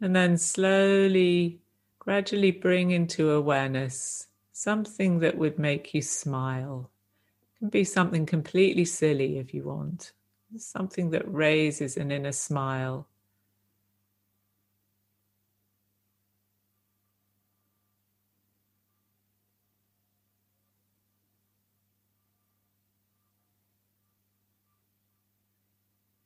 And 0.05 0.15
then 0.15 0.37
slowly, 0.37 1.61
gradually 1.97 2.51
bring 2.51 2.91
into 2.91 3.31
awareness 3.31 4.27
something 4.51 5.17
that 5.21 5.35
would 5.35 5.57
make 5.57 5.95
you 5.95 6.03
smile. 6.03 6.91
It 7.41 7.57
can 7.57 7.69
be 7.69 7.83
something 7.83 8.27
completely 8.27 8.85
silly 8.85 9.39
if 9.39 9.51
you 9.51 9.63
want, 9.63 10.11
something 10.57 11.09
that 11.09 11.27
raises 11.27 11.97
an 11.97 12.11
inner 12.11 12.33
smile. 12.33 13.07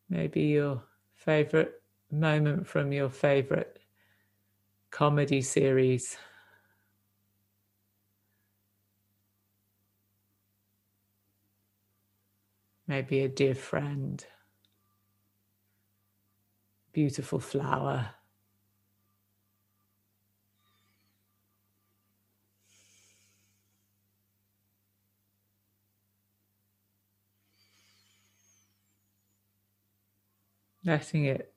Maybe 0.10 0.42
your 0.42 0.84
favorite 1.14 1.82
moment 2.12 2.68
from 2.68 2.92
your 2.92 3.10
favorite 3.10 3.80
comedy 4.92 5.42
series. 5.42 6.18
Maybe 12.88 13.20
a 13.22 13.30
dear 13.30 13.54
friend, 13.54 14.26
beautiful 16.92 17.40
flower. 17.40 18.10
Letting 30.84 31.26
it 31.26 31.54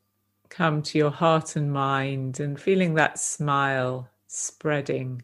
come 0.53 0.83
to 0.83 0.99
your 0.99 1.11
heart 1.11 1.57
and 1.57 1.73
mind 1.73 2.39
and 2.39 2.61
feeling 2.61 2.93
that 2.95 3.19
smile 3.19 4.11
spreading. 4.27 5.23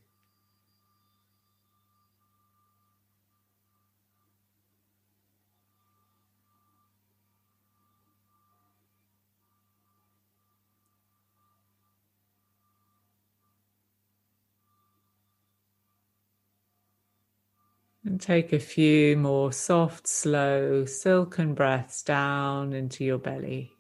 And 18.05 18.19
take 18.19 18.55
a 18.55 18.59
few 18.59 19.19
more 19.19 19.53
soft, 19.53 20.07
slow, 20.09 20.87
silken 20.87 21.53
breaths 21.53 22.03
down 22.03 22.73
into 22.73 23.05
your 23.05 23.19
belly. 23.19 23.78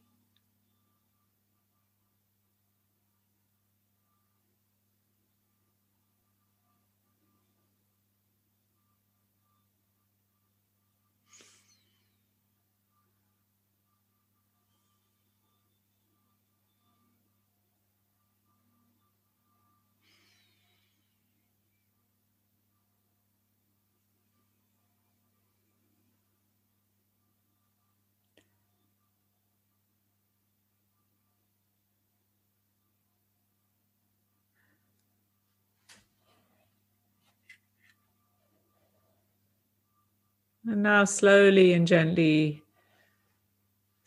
Now, 40.89 41.05
slowly 41.05 41.75
and 41.75 41.87
gently, 41.87 42.63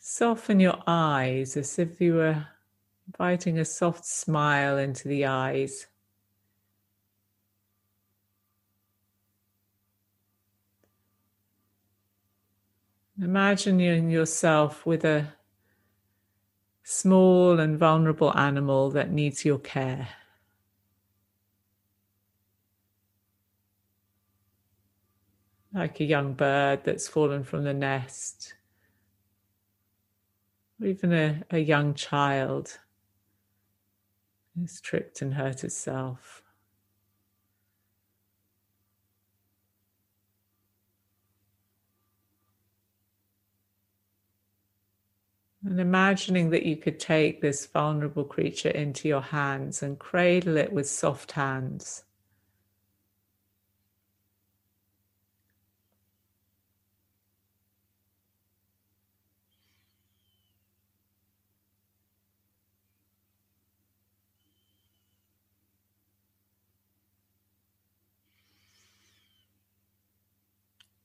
soften 0.00 0.58
your 0.58 0.82
eyes 0.84 1.56
as 1.56 1.78
if 1.78 2.00
you 2.00 2.14
were 2.14 2.44
inviting 3.06 3.56
a 3.56 3.64
soft 3.64 4.04
smile 4.04 4.76
into 4.78 5.06
the 5.06 5.24
eyes. 5.24 5.86
Imagine 13.22 13.78
yourself 14.10 14.84
with 14.84 15.04
a 15.04 15.34
small 16.82 17.60
and 17.60 17.78
vulnerable 17.78 18.36
animal 18.36 18.90
that 18.90 19.12
needs 19.12 19.44
your 19.44 19.60
care. 19.60 20.08
Like 25.74 26.00
a 26.00 26.04
young 26.04 26.34
bird 26.34 26.80
that's 26.84 27.08
fallen 27.08 27.44
from 27.44 27.64
the 27.64 27.74
nest, 27.74 28.54
or 30.80 30.86
even 30.86 31.12
a, 31.12 31.42
a 31.50 31.58
young 31.58 31.94
child 31.94 32.78
who's 34.54 34.80
tripped 34.80 35.22
and 35.22 35.34
hurt 35.34 35.64
itself. 35.64 36.42
And 45.64 45.78
imagining 45.78 46.50
that 46.50 46.66
you 46.66 46.76
could 46.76 46.98
take 46.98 47.40
this 47.40 47.66
vulnerable 47.66 48.24
creature 48.24 48.70
into 48.70 49.06
your 49.06 49.20
hands 49.20 49.82
and 49.82 49.98
cradle 49.98 50.56
it 50.56 50.72
with 50.72 50.88
soft 50.88 51.32
hands. 51.32 52.02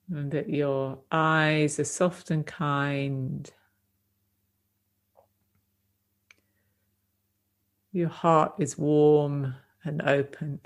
And 0.09 0.31
that 0.31 0.49
your 0.49 0.99
eyes 1.11 1.79
are 1.79 1.83
soft 1.83 2.31
and 2.31 2.45
kind. 2.45 3.51
Your 7.91 8.09
heart 8.09 8.53
is 8.59 8.77
warm 8.77 9.55
and 9.83 10.01
open. 10.01 10.59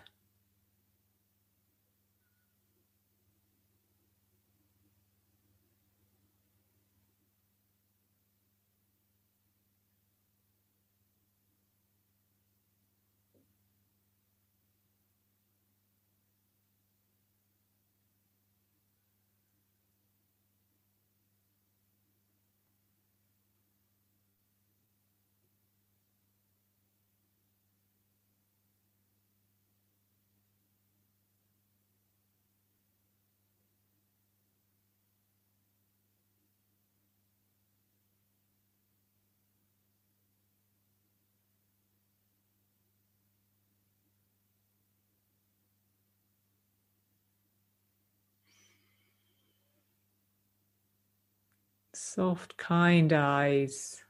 Soft, 52.14 52.58
kind 52.58 53.14
eyes, 53.14 54.04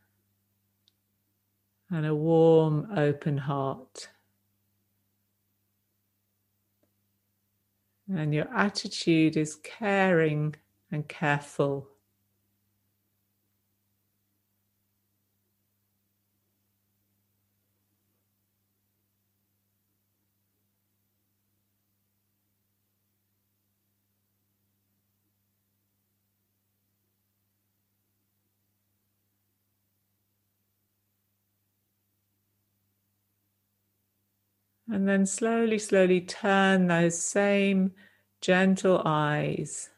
and 1.91 2.03
a 2.03 2.15
warm, 2.15 2.87
open 2.95 3.37
heart. 3.37 4.09
And 8.11 8.33
your 8.33 8.51
attitude 8.55 9.37
is 9.37 9.55
caring 9.55 10.55
and 10.91 11.07
careful. 11.07 11.87
And 34.91 35.07
then 35.07 35.25
slowly, 35.25 35.79
slowly 35.79 36.19
turn 36.19 36.87
those 36.87 37.17
same 37.17 37.93
gentle 38.41 39.01
eyes. 39.05 39.89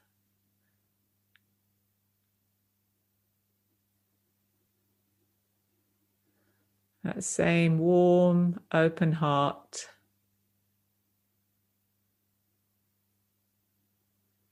That 7.04 7.24
same 7.24 7.80
warm, 7.80 8.60
open 8.72 9.14
heart. 9.14 9.88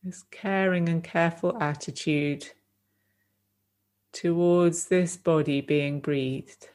This 0.04 0.24
caring 0.32 0.90
and 0.90 1.04
careful 1.04 1.56
attitude 1.62 2.48
towards 4.12 4.86
this 4.86 5.18
body 5.18 5.62
being 5.62 6.00
breathed. 6.00 6.70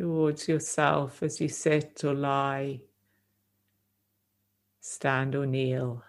Towards 0.00 0.48
yourself 0.48 1.22
as 1.22 1.42
you 1.42 1.48
sit 1.48 2.02
or 2.04 2.14
lie, 2.14 2.80
stand 4.80 5.34
or 5.34 5.44
kneel. 5.44 6.02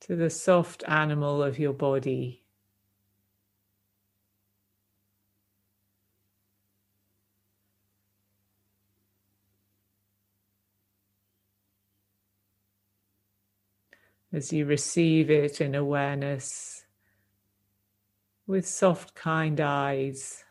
To 0.00 0.16
the 0.16 0.28
soft 0.28 0.84
animal 0.86 1.42
of 1.42 1.58
your 1.58 1.72
body. 1.72 2.41
As 14.32 14.52
you 14.52 14.64
receive 14.64 15.30
it 15.30 15.60
in 15.60 15.74
awareness 15.74 16.84
with 18.46 18.66
soft, 18.66 19.14
kind 19.14 19.60
eyes 19.60 20.44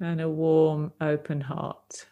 and 0.00 0.20
a 0.20 0.28
warm, 0.28 0.92
open 1.00 1.42
heart. 1.42 2.06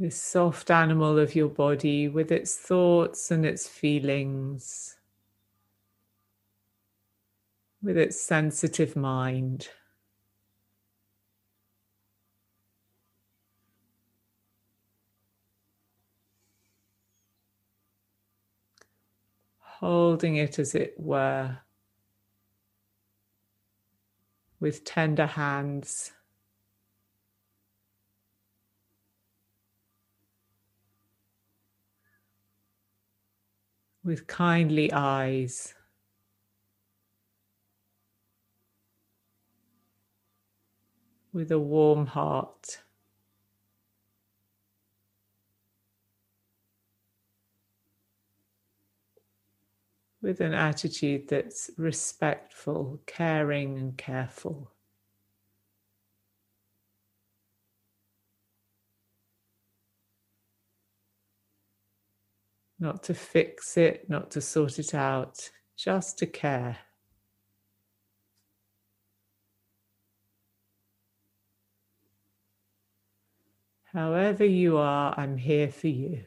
This 0.00 0.16
soft 0.16 0.70
animal 0.70 1.18
of 1.18 1.34
your 1.34 1.50
body 1.50 2.08
with 2.08 2.32
its 2.32 2.56
thoughts 2.56 3.30
and 3.30 3.44
its 3.44 3.68
feelings, 3.68 4.96
with 7.82 7.98
its 7.98 8.18
sensitive 8.18 8.96
mind. 8.96 9.68
Holding 19.58 20.36
it 20.36 20.58
as 20.58 20.74
it 20.74 20.94
were 20.98 21.58
with 24.60 24.82
tender 24.84 25.26
hands. 25.26 26.12
With 34.04 34.26
kindly 34.26 34.92
eyes. 34.92 35.74
With 41.32 41.52
a 41.52 41.58
warm 41.58 42.06
heart. 42.06 42.78
with 50.22 50.40
an 50.40 50.52
attitude 50.52 51.28
that's 51.28 51.70
respectful, 51.76 53.00
caring, 53.06 53.78
and 53.78 53.96
careful. 53.96 54.70
Not 62.80 63.02
to 63.04 63.14
fix 63.14 63.76
it, 63.76 64.08
not 64.08 64.30
to 64.30 64.40
sort 64.40 64.78
it 64.78 64.94
out, 64.94 65.50
just 65.76 66.18
to 66.18 66.26
care. 66.26 66.78
However 73.92 74.46
you 74.46 74.78
are, 74.78 75.14
I'm 75.18 75.36
here 75.36 75.68
for 75.70 75.88
you. 75.88 76.24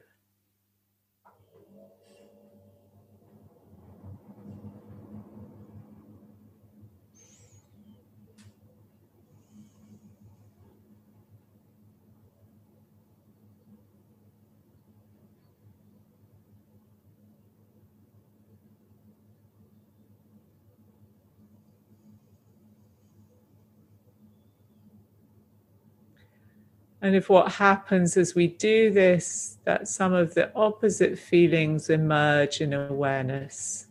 And 27.03 27.17
if 27.17 27.27
what 27.27 27.51
happens 27.51 28.15
as 28.15 28.33
we 28.33 28.47
do 28.47 28.89
this, 28.89 29.57
that 29.65 29.89
some 29.89 30.13
of 30.13 30.35
the 30.35 30.55
opposite 30.55 31.19
feelings 31.19 31.89
emerge 31.89 32.61
in 32.61 32.71
awareness. 32.71 33.87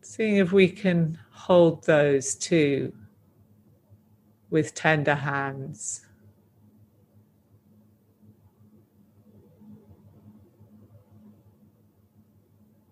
Seeing 0.00 0.36
if 0.36 0.52
we 0.52 0.70
can 0.70 1.18
hold 1.32 1.84
those 1.84 2.34
too 2.34 2.94
with 4.48 4.74
tender 4.74 5.14
hands. 5.14 6.06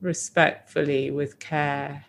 Respectfully, 0.02 1.10
with 1.10 1.38
care. 1.38 2.04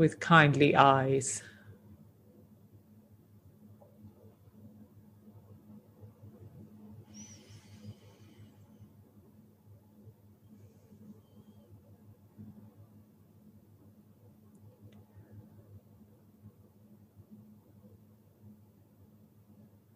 With 0.00 0.18
kindly 0.18 0.74
eyes. 0.74 1.42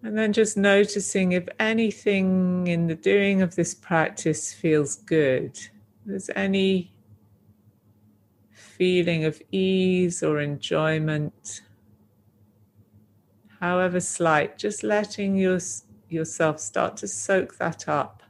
And 0.03 0.19
then 0.19 0.35
just 0.35 0.59
noticing 0.59 1.33
if 1.33 1.49
anything 1.59 2.67
in 2.67 2.89
the 2.89 2.95
doing 2.95 3.41
of 3.41 3.55
this 3.55 3.75
practice 3.75 4.53
feels 4.53 4.97
good. 4.97 5.59
There's 6.05 6.29
any 6.37 6.94
feeling 8.77 9.25
of 9.25 9.41
ease 9.53 10.23
or 10.23 10.41
enjoyment, 10.41 11.63
however 13.61 14.01
slight, 14.01 14.59
just 14.59 14.83
letting 14.83 15.37
your, 15.37 15.61
yourself 16.09 16.59
start 16.59 16.97
to 16.97 17.09
soak 17.09 17.57
that 17.59 17.89
up. 17.89 18.23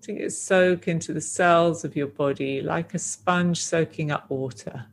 Letting 0.00 0.18
it 0.18 0.30
soak 0.30 0.88
into 0.88 1.12
the 1.12 1.20
cells 1.20 1.84
of 1.84 1.94
your 1.94 2.08
body 2.08 2.60
like 2.60 2.92
a 2.94 2.98
sponge 2.98 3.62
soaking 3.62 4.10
up 4.10 4.28
water. 4.28 4.86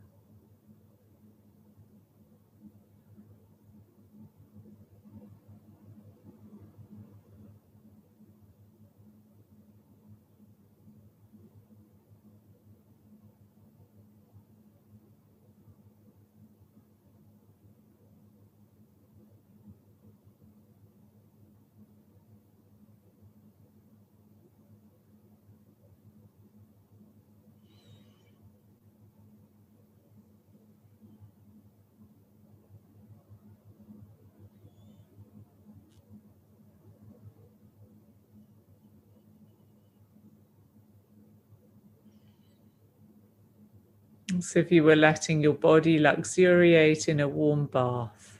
As 44.42 44.56
if 44.56 44.72
you 44.72 44.82
were 44.82 44.96
letting 44.96 45.40
your 45.40 45.54
body 45.54 46.00
luxuriate 46.00 47.08
in 47.08 47.20
a 47.20 47.28
warm 47.28 47.66
bath. 47.66 48.31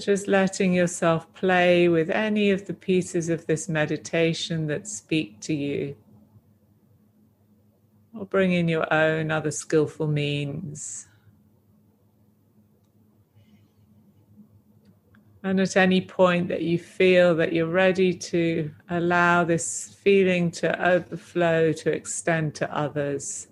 Just 0.00 0.28
letting 0.28 0.72
yourself 0.72 1.32
play 1.34 1.86
with 1.88 2.08
any 2.08 2.50
of 2.50 2.66
the 2.66 2.72
pieces 2.72 3.28
of 3.28 3.46
this 3.46 3.68
meditation 3.68 4.66
that 4.66 4.88
speak 4.88 5.38
to 5.40 5.52
you, 5.54 5.94
or 8.18 8.24
bring 8.24 8.52
in 8.52 8.66
your 8.66 8.90
own 8.92 9.30
other 9.30 9.50
skillful 9.50 10.06
means. 10.06 11.06
And 15.42 15.60
at 15.60 15.76
any 15.76 16.00
point 16.00 16.48
that 16.48 16.62
you 16.62 16.78
feel 16.78 17.34
that 17.36 17.52
you're 17.52 17.66
ready 17.66 18.14
to 18.14 18.70
allow 18.88 19.44
this 19.44 19.94
feeling 20.02 20.50
to 20.52 20.82
overflow, 20.82 21.72
to 21.72 21.92
extend 21.92 22.54
to 22.56 22.74
others, 22.74 23.48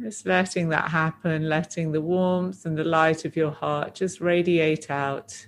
just 0.00 0.26
letting 0.26 0.68
that 0.70 0.90
happen, 0.90 1.48
letting 1.48 1.92
the 1.92 2.00
warmth 2.00 2.66
and 2.66 2.76
the 2.76 2.84
light 2.84 3.24
of 3.24 3.36
your 3.36 3.52
heart 3.52 3.94
just 3.94 4.20
radiate 4.20 4.90
out 4.90 5.46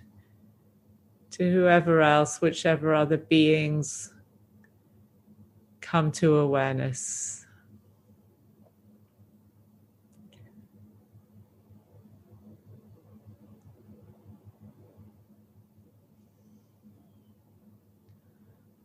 to 1.33 1.53
whoever 1.53 2.01
else, 2.01 2.41
whichever 2.41 2.95
other 2.95 3.17
beings 3.17 4.15
come 5.81 6.11
to 6.13 6.37
awareness. 6.37 7.45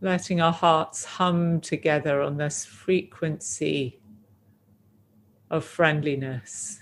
Letting 0.03 0.41
our 0.41 0.51
hearts 0.51 1.05
hum 1.05 1.62
together 1.62 2.22
on 2.22 2.38
this 2.38 2.66
frequency 2.66 4.01
of 5.52 5.66
friendliness. 5.66 6.82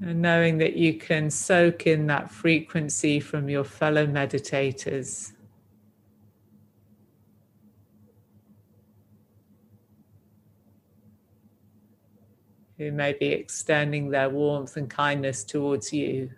And 0.00 0.22
knowing 0.22 0.58
that 0.58 0.76
you 0.76 0.94
can 0.94 1.28
soak 1.28 1.88
in 1.88 2.06
that 2.06 2.30
frequency 2.30 3.18
from 3.18 3.48
your 3.48 3.64
fellow 3.64 4.06
meditators. 4.06 5.32
Who 12.78 12.92
may 12.92 13.12
be 13.12 13.26
extending 13.26 14.10
their 14.10 14.30
warmth 14.30 14.76
and 14.76 14.88
kindness 14.88 15.42
towards 15.42 15.92
you. 15.92 16.30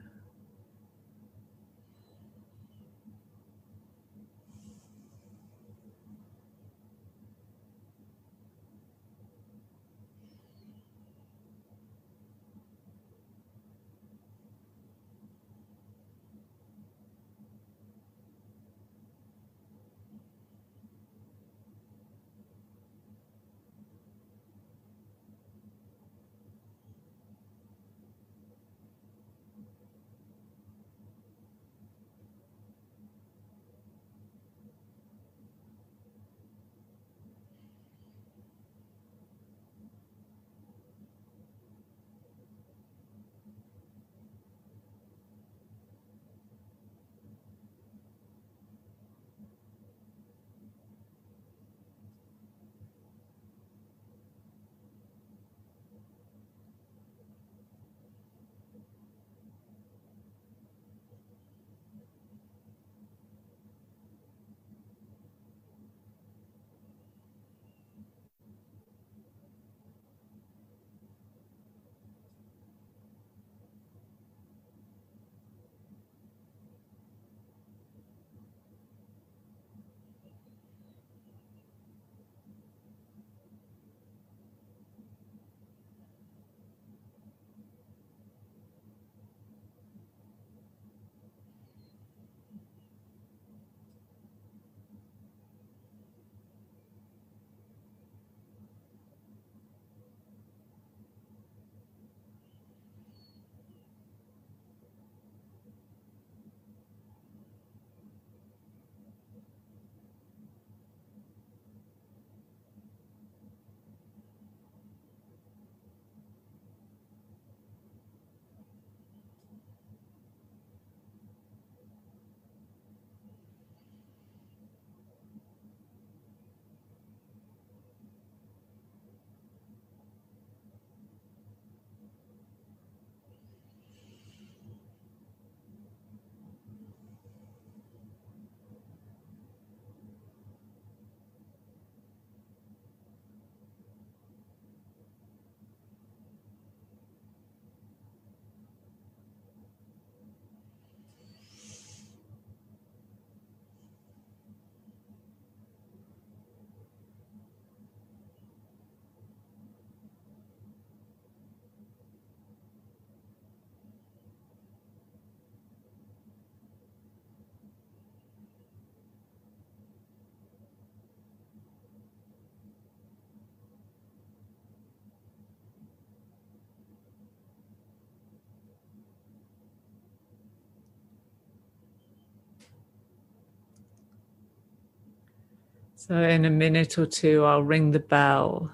So, 186.10 186.16
in 186.16 186.44
a 186.44 186.50
minute 186.50 186.98
or 186.98 187.06
two, 187.06 187.44
I'll 187.44 187.62
ring 187.62 187.92
the 187.92 188.00
bell. 188.00 188.72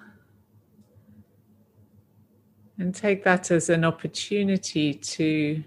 And 2.79 2.95
take 2.95 3.25
that 3.25 3.51
as 3.51 3.69
an 3.69 3.85
opportunity 3.85 4.95
to 4.95 5.63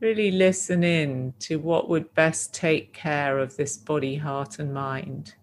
really 0.00 0.32
listen 0.32 0.82
in 0.82 1.32
to 1.38 1.60
what 1.60 1.88
would 1.88 2.12
best 2.14 2.52
take 2.52 2.92
care 2.92 3.38
of 3.38 3.56
this 3.56 3.76
body, 3.76 4.16
heart, 4.16 4.58
and 4.58 4.74
mind. 4.74 5.36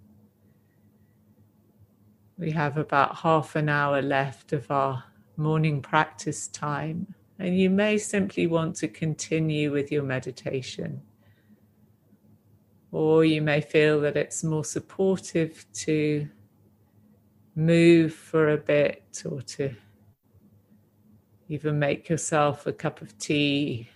We 2.38 2.52
have 2.52 2.76
about 2.78 3.16
half 3.16 3.56
an 3.56 3.70
hour 3.70 4.02
left 4.02 4.52
of 4.52 4.70
our 4.70 5.02
morning 5.38 5.82
practice 5.82 6.50
time, 6.50 7.16
and 7.40 7.58
you 7.58 7.70
may 7.70 7.98
simply 8.00 8.48
want 8.48 8.76
to 8.76 8.90
continue 8.90 9.72
with 9.72 9.94
your 9.94 10.04
meditation. 10.04 11.04
Or 12.92 13.24
you 13.24 13.42
may 13.42 13.62
feel 13.62 14.02
that 14.02 14.18
it's 14.18 14.44
more 14.44 14.66
supportive 14.66 15.66
to 15.74 16.28
move 17.56 18.14
for 18.14 18.52
a 18.52 18.58
bit 18.58 19.24
or 19.30 19.42
to 19.42 19.76
even 21.50 21.78
make 21.78 22.10
yourself 22.10 22.66
a 22.68 22.74
cup 22.74 23.02
of 23.02 23.18
tea. 23.18 23.90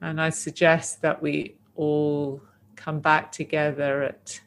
And 0.00 0.20
I 0.20 0.30
suggest 0.30 1.02
that 1.02 1.22
we 1.22 1.56
all 1.74 2.42
come 2.76 3.00
back 3.00 3.32
together 3.32 4.02
at 4.02 4.40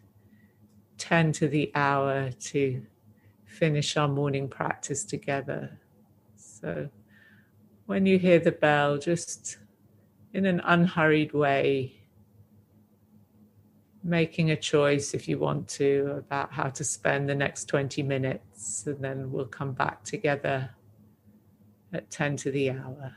10 0.98 1.32
to 1.34 1.48
the 1.48 1.72
hour 1.76 2.32
to 2.32 2.82
finish 3.46 3.98
our 3.98 4.08
morning 4.08 4.48
practice 4.48 5.04
together. 5.04 5.80
So 6.36 6.90
when 7.86 8.06
you 8.06 8.18
hear 8.18 8.40
the 8.40 8.52
bell, 8.52 8.98
just 8.98 9.58
in 10.34 10.46
an 10.46 10.62
unhurried 10.64 11.34
way, 11.34 12.03
making 14.04 14.52
a 14.52 14.56
choice 14.56 15.14
if 15.14 15.28
you 15.28 15.40
want 15.40 15.68
to 15.68 16.16
about 16.18 16.52
how 16.52 16.70
to 16.70 16.84
spend 16.84 17.30
the 17.30 17.36
next 17.36 17.66
20 17.66 18.04
minutes, 18.04 18.86
and 18.86 19.04
then 19.04 19.32
we'll 19.32 19.46
come 19.46 19.72
back 19.72 20.04
together 20.04 20.70
at 21.94 22.10
10 22.12 22.38
to 22.38 22.52
the 22.52 22.72
hour. 22.72 23.16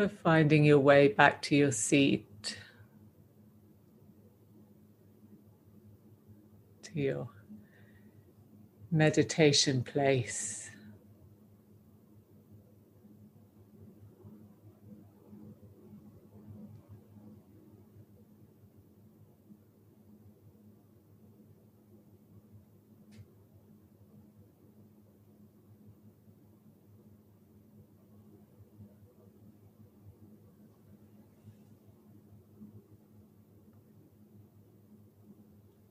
So, 0.00 0.08
finding 0.08 0.64
your 0.64 0.78
way 0.78 1.08
back 1.08 1.42
to 1.42 1.54
your 1.54 1.72
seat, 1.72 2.56
to 6.84 6.90
your 6.94 7.28
meditation 8.90 9.84
place. 9.84 10.69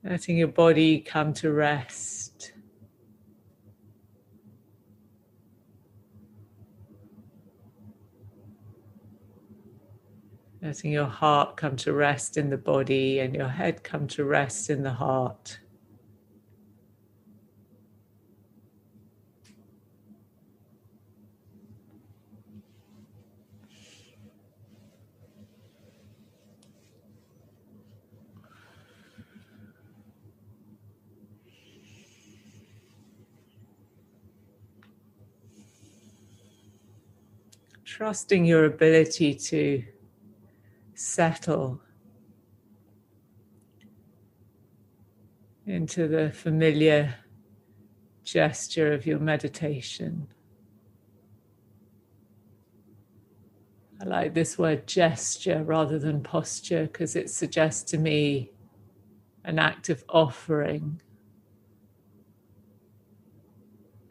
Letting 0.02 0.38
your 0.38 0.48
body 0.48 1.00
come 1.00 1.34
to 1.34 1.52
rest. 1.52 2.52
Letting 10.62 10.92
your 10.92 11.06
heart 11.06 11.56
come 11.56 11.76
to 11.76 11.92
rest 11.92 12.36
in 12.36 12.48
the 12.50 12.56
body 12.56 13.20
and 13.20 13.34
your 13.34 13.48
head 13.48 13.82
come 13.82 14.06
to 14.08 14.24
rest 14.24 14.70
in 14.70 14.82
the 14.82 14.92
heart. 14.92 15.58
Trusting 38.00 38.46
your 38.46 38.64
ability 38.64 39.34
to 39.34 39.84
settle 40.94 41.78
into 45.66 46.08
the 46.08 46.30
familiar 46.30 47.14
gesture 48.24 48.94
of 48.94 49.04
your 49.04 49.18
meditation. 49.18 50.26
I 54.00 54.06
like 54.06 54.32
this 54.32 54.56
word 54.56 54.86
gesture 54.86 55.62
rather 55.62 55.98
than 55.98 56.22
posture 56.22 56.84
because 56.84 57.14
it 57.16 57.28
suggests 57.28 57.82
to 57.90 57.98
me 57.98 58.50
an 59.44 59.58
act 59.58 59.90
of 59.90 60.02
offering. 60.08 61.02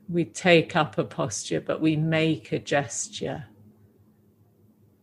We 0.08 0.26
take 0.26 0.76
up 0.76 1.00
a 1.00 1.04
posture, 1.04 1.60
but 1.60 1.82
we 1.82 1.96
make 1.96 2.52
a 2.52 2.60
gesture 2.60 3.46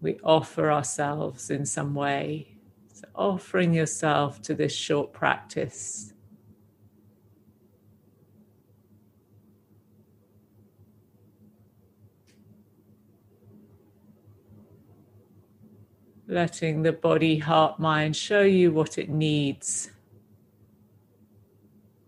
we 0.00 0.18
offer 0.22 0.70
ourselves 0.70 1.50
in 1.50 1.64
some 1.64 1.94
way. 1.94 2.56
So 2.92 3.04
offering 3.14 3.74
yourself 3.74 4.40
to 4.42 4.54
this 4.54 4.74
short 4.74 5.12
practice. 5.12 6.12
Letting 16.28 16.82
the 16.82 16.92
body, 16.92 17.38
heart, 17.38 17.78
mind 17.78 18.16
show 18.16 18.42
you 18.42 18.72
what 18.72 18.98
it 18.98 19.08
needs, 19.08 19.90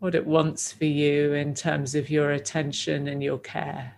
what 0.01 0.15
it 0.15 0.27
wants 0.27 0.73
for 0.73 0.87
you 0.87 1.35
in 1.35 1.55
terms 1.55 1.95
of 1.95 2.11
your 2.11 2.33
attention 2.33 3.09
and 3.09 3.23
your 3.23 3.39
care. 3.39 3.98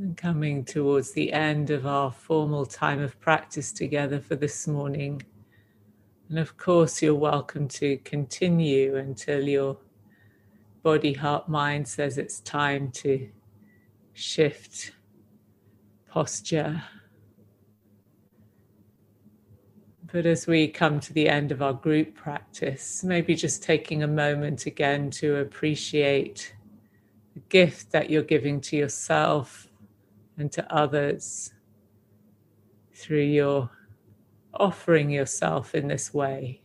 And 0.00 0.16
coming 0.16 0.64
towards 0.64 1.10
the 1.10 1.32
end 1.32 1.70
of 1.70 1.84
our 1.84 2.12
formal 2.12 2.64
time 2.64 3.00
of 3.00 3.18
practice 3.18 3.72
together 3.72 4.20
for 4.20 4.36
this 4.36 4.68
morning. 4.68 5.20
And 6.28 6.38
of 6.38 6.56
course, 6.56 7.02
you're 7.02 7.16
welcome 7.16 7.66
to 7.68 7.96
continue 8.04 8.94
until 8.94 9.48
your 9.48 9.76
body, 10.84 11.14
heart, 11.14 11.48
mind 11.48 11.88
says 11.88 12.16
it's 12.16 12.38
time 12.38 12.92
to 12.92 13.28
shift 14.12 14.92
posture. 16.08 16.80
But 20.12 20.26
as 20.26 20.46
we 20.46 20.68
come 20.68 21.00
to 21.00 21.12
the 21.12 21.28
end 21.28 21.50
of 21.50 21.60
our 21.60 21.72
group 21.72 22.14
practice, 22.14 23.02
maybe 23.02 23.34
just 23.34 23.64
taking 23.64 24.04
a 24.04 24.08
moment 24.08 24.64
again 24.64 25.10
to 25.10 25.38
appreciate 25.38 26.54
the 27.34 27.40
gift 27.48 27.90
that 27.90 28.10
you're 28.10 28.22
giving 28.22 28.60
to 28.60 28.76
yourself 28.76 29.67
and 30.38 30.50
to 30.52 30.74
others 30.74 31.52
through 32.94 33.22
your 33.22 33.70
offering 34.54 35.10
yourself 35.10 35.74
in 35.74 35.88
this 35.88 36.14
way. 36.14 36.62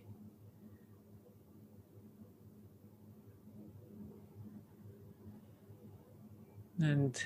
And 6.79 7.21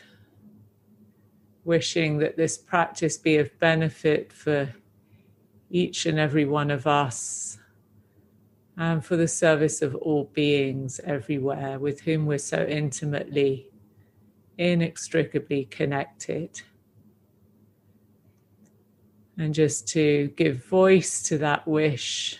wishing 1.64 2.18
that 2.20 2.38
this 2.38 2.58
practice 2.58 3.18
be 3.18 3.38
of 3.38 3.60
benefit 3.60 4.32
for 4.32 4.74
each 5.70 6.06
and 6.06 6.18
every 6.18 6.46
one 6.46 6.72
of 6.72 6.88
us 6.88 7.58
and 8.78 9.04
for 9.04 9.18
the 9.18 9.28
service 9.28 9.82
of 9.82 9.96
all 9.96 10.26
beings 10.34 11.02
everywhere 11.04 11.80
with 11.80 12.02
whom 12.02 12.26
we're 12.26 12.38
so 12.38 12.64
intimately 12.64 13.67
inextricably 14.58 15.66
connected. 15.66 16.62
And 19.38 19.54
just 19.54 19.88
to 19.90 20.28
give 20.36 20.66
voice 20.66 21.22
to 21.24 21.38
that 21.38 21.68
wish, 21.68 22.40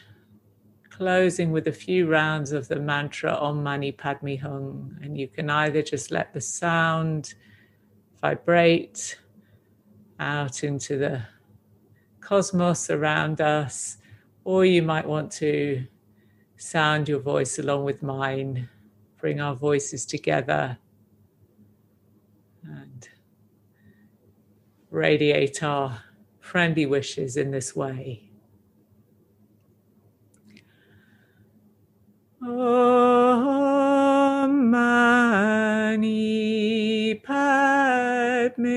closing 0.90 1.52
with 1.52 1.68
a 1.68 1.72
few 1.72 2.08
rounds 2.08 2.52
of 2.52 2.68
the 2.68 2.80
mantra 2.80 3.36
Om 3.36 3.62
Mani 3.62 3.92
Padme 3.92 4.36
Hung. 4.36 4.98
And 5.02 5.16
you 5.16 5.28
can 5.28 5.50
either 5.50 5.84
just 5.84 6.10
let 6.10 6.34
the 6.34 6.42
sound 6.42 7.36
vibrate 8.20 9.20
out 10.20 10.64
into 10.64 10.98
the 10.98 11.22
cosmos 12.20 12.90
around 12.90 13.42
us, 13.42 13.98
or 14.44 14.66
you 14.66 14.82
might 14.82 15.06
want 15.06 15.32
to 15.34 15.86
sound 16.56 17.08
your 17.08 17.20
voice 17.20 17.60
along 17.60 17.84
with 17.84 18.02
mine, 18.02 18.68
bring 19.20 19.40
our 19.40 19.56
voices 19.56 20.04
together 20.04 20.80
and 22.64 23.10
radiate 24.92 25.64
our 25.64 26.04
friendly 26.40 26.86
wishes 26.86 27.38
in 27.38 27.52
this 27.52 27.76
way. 27.76 28.24
Om 32.42 32.52
Mani 34.72 36.16
Padme 37.16 38.68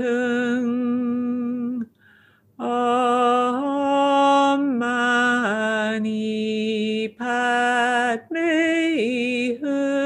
Hum. 0.00 1.86
Padme 7.18 8.38
Hum. 9.62 10.01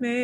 me. 0.00 0.23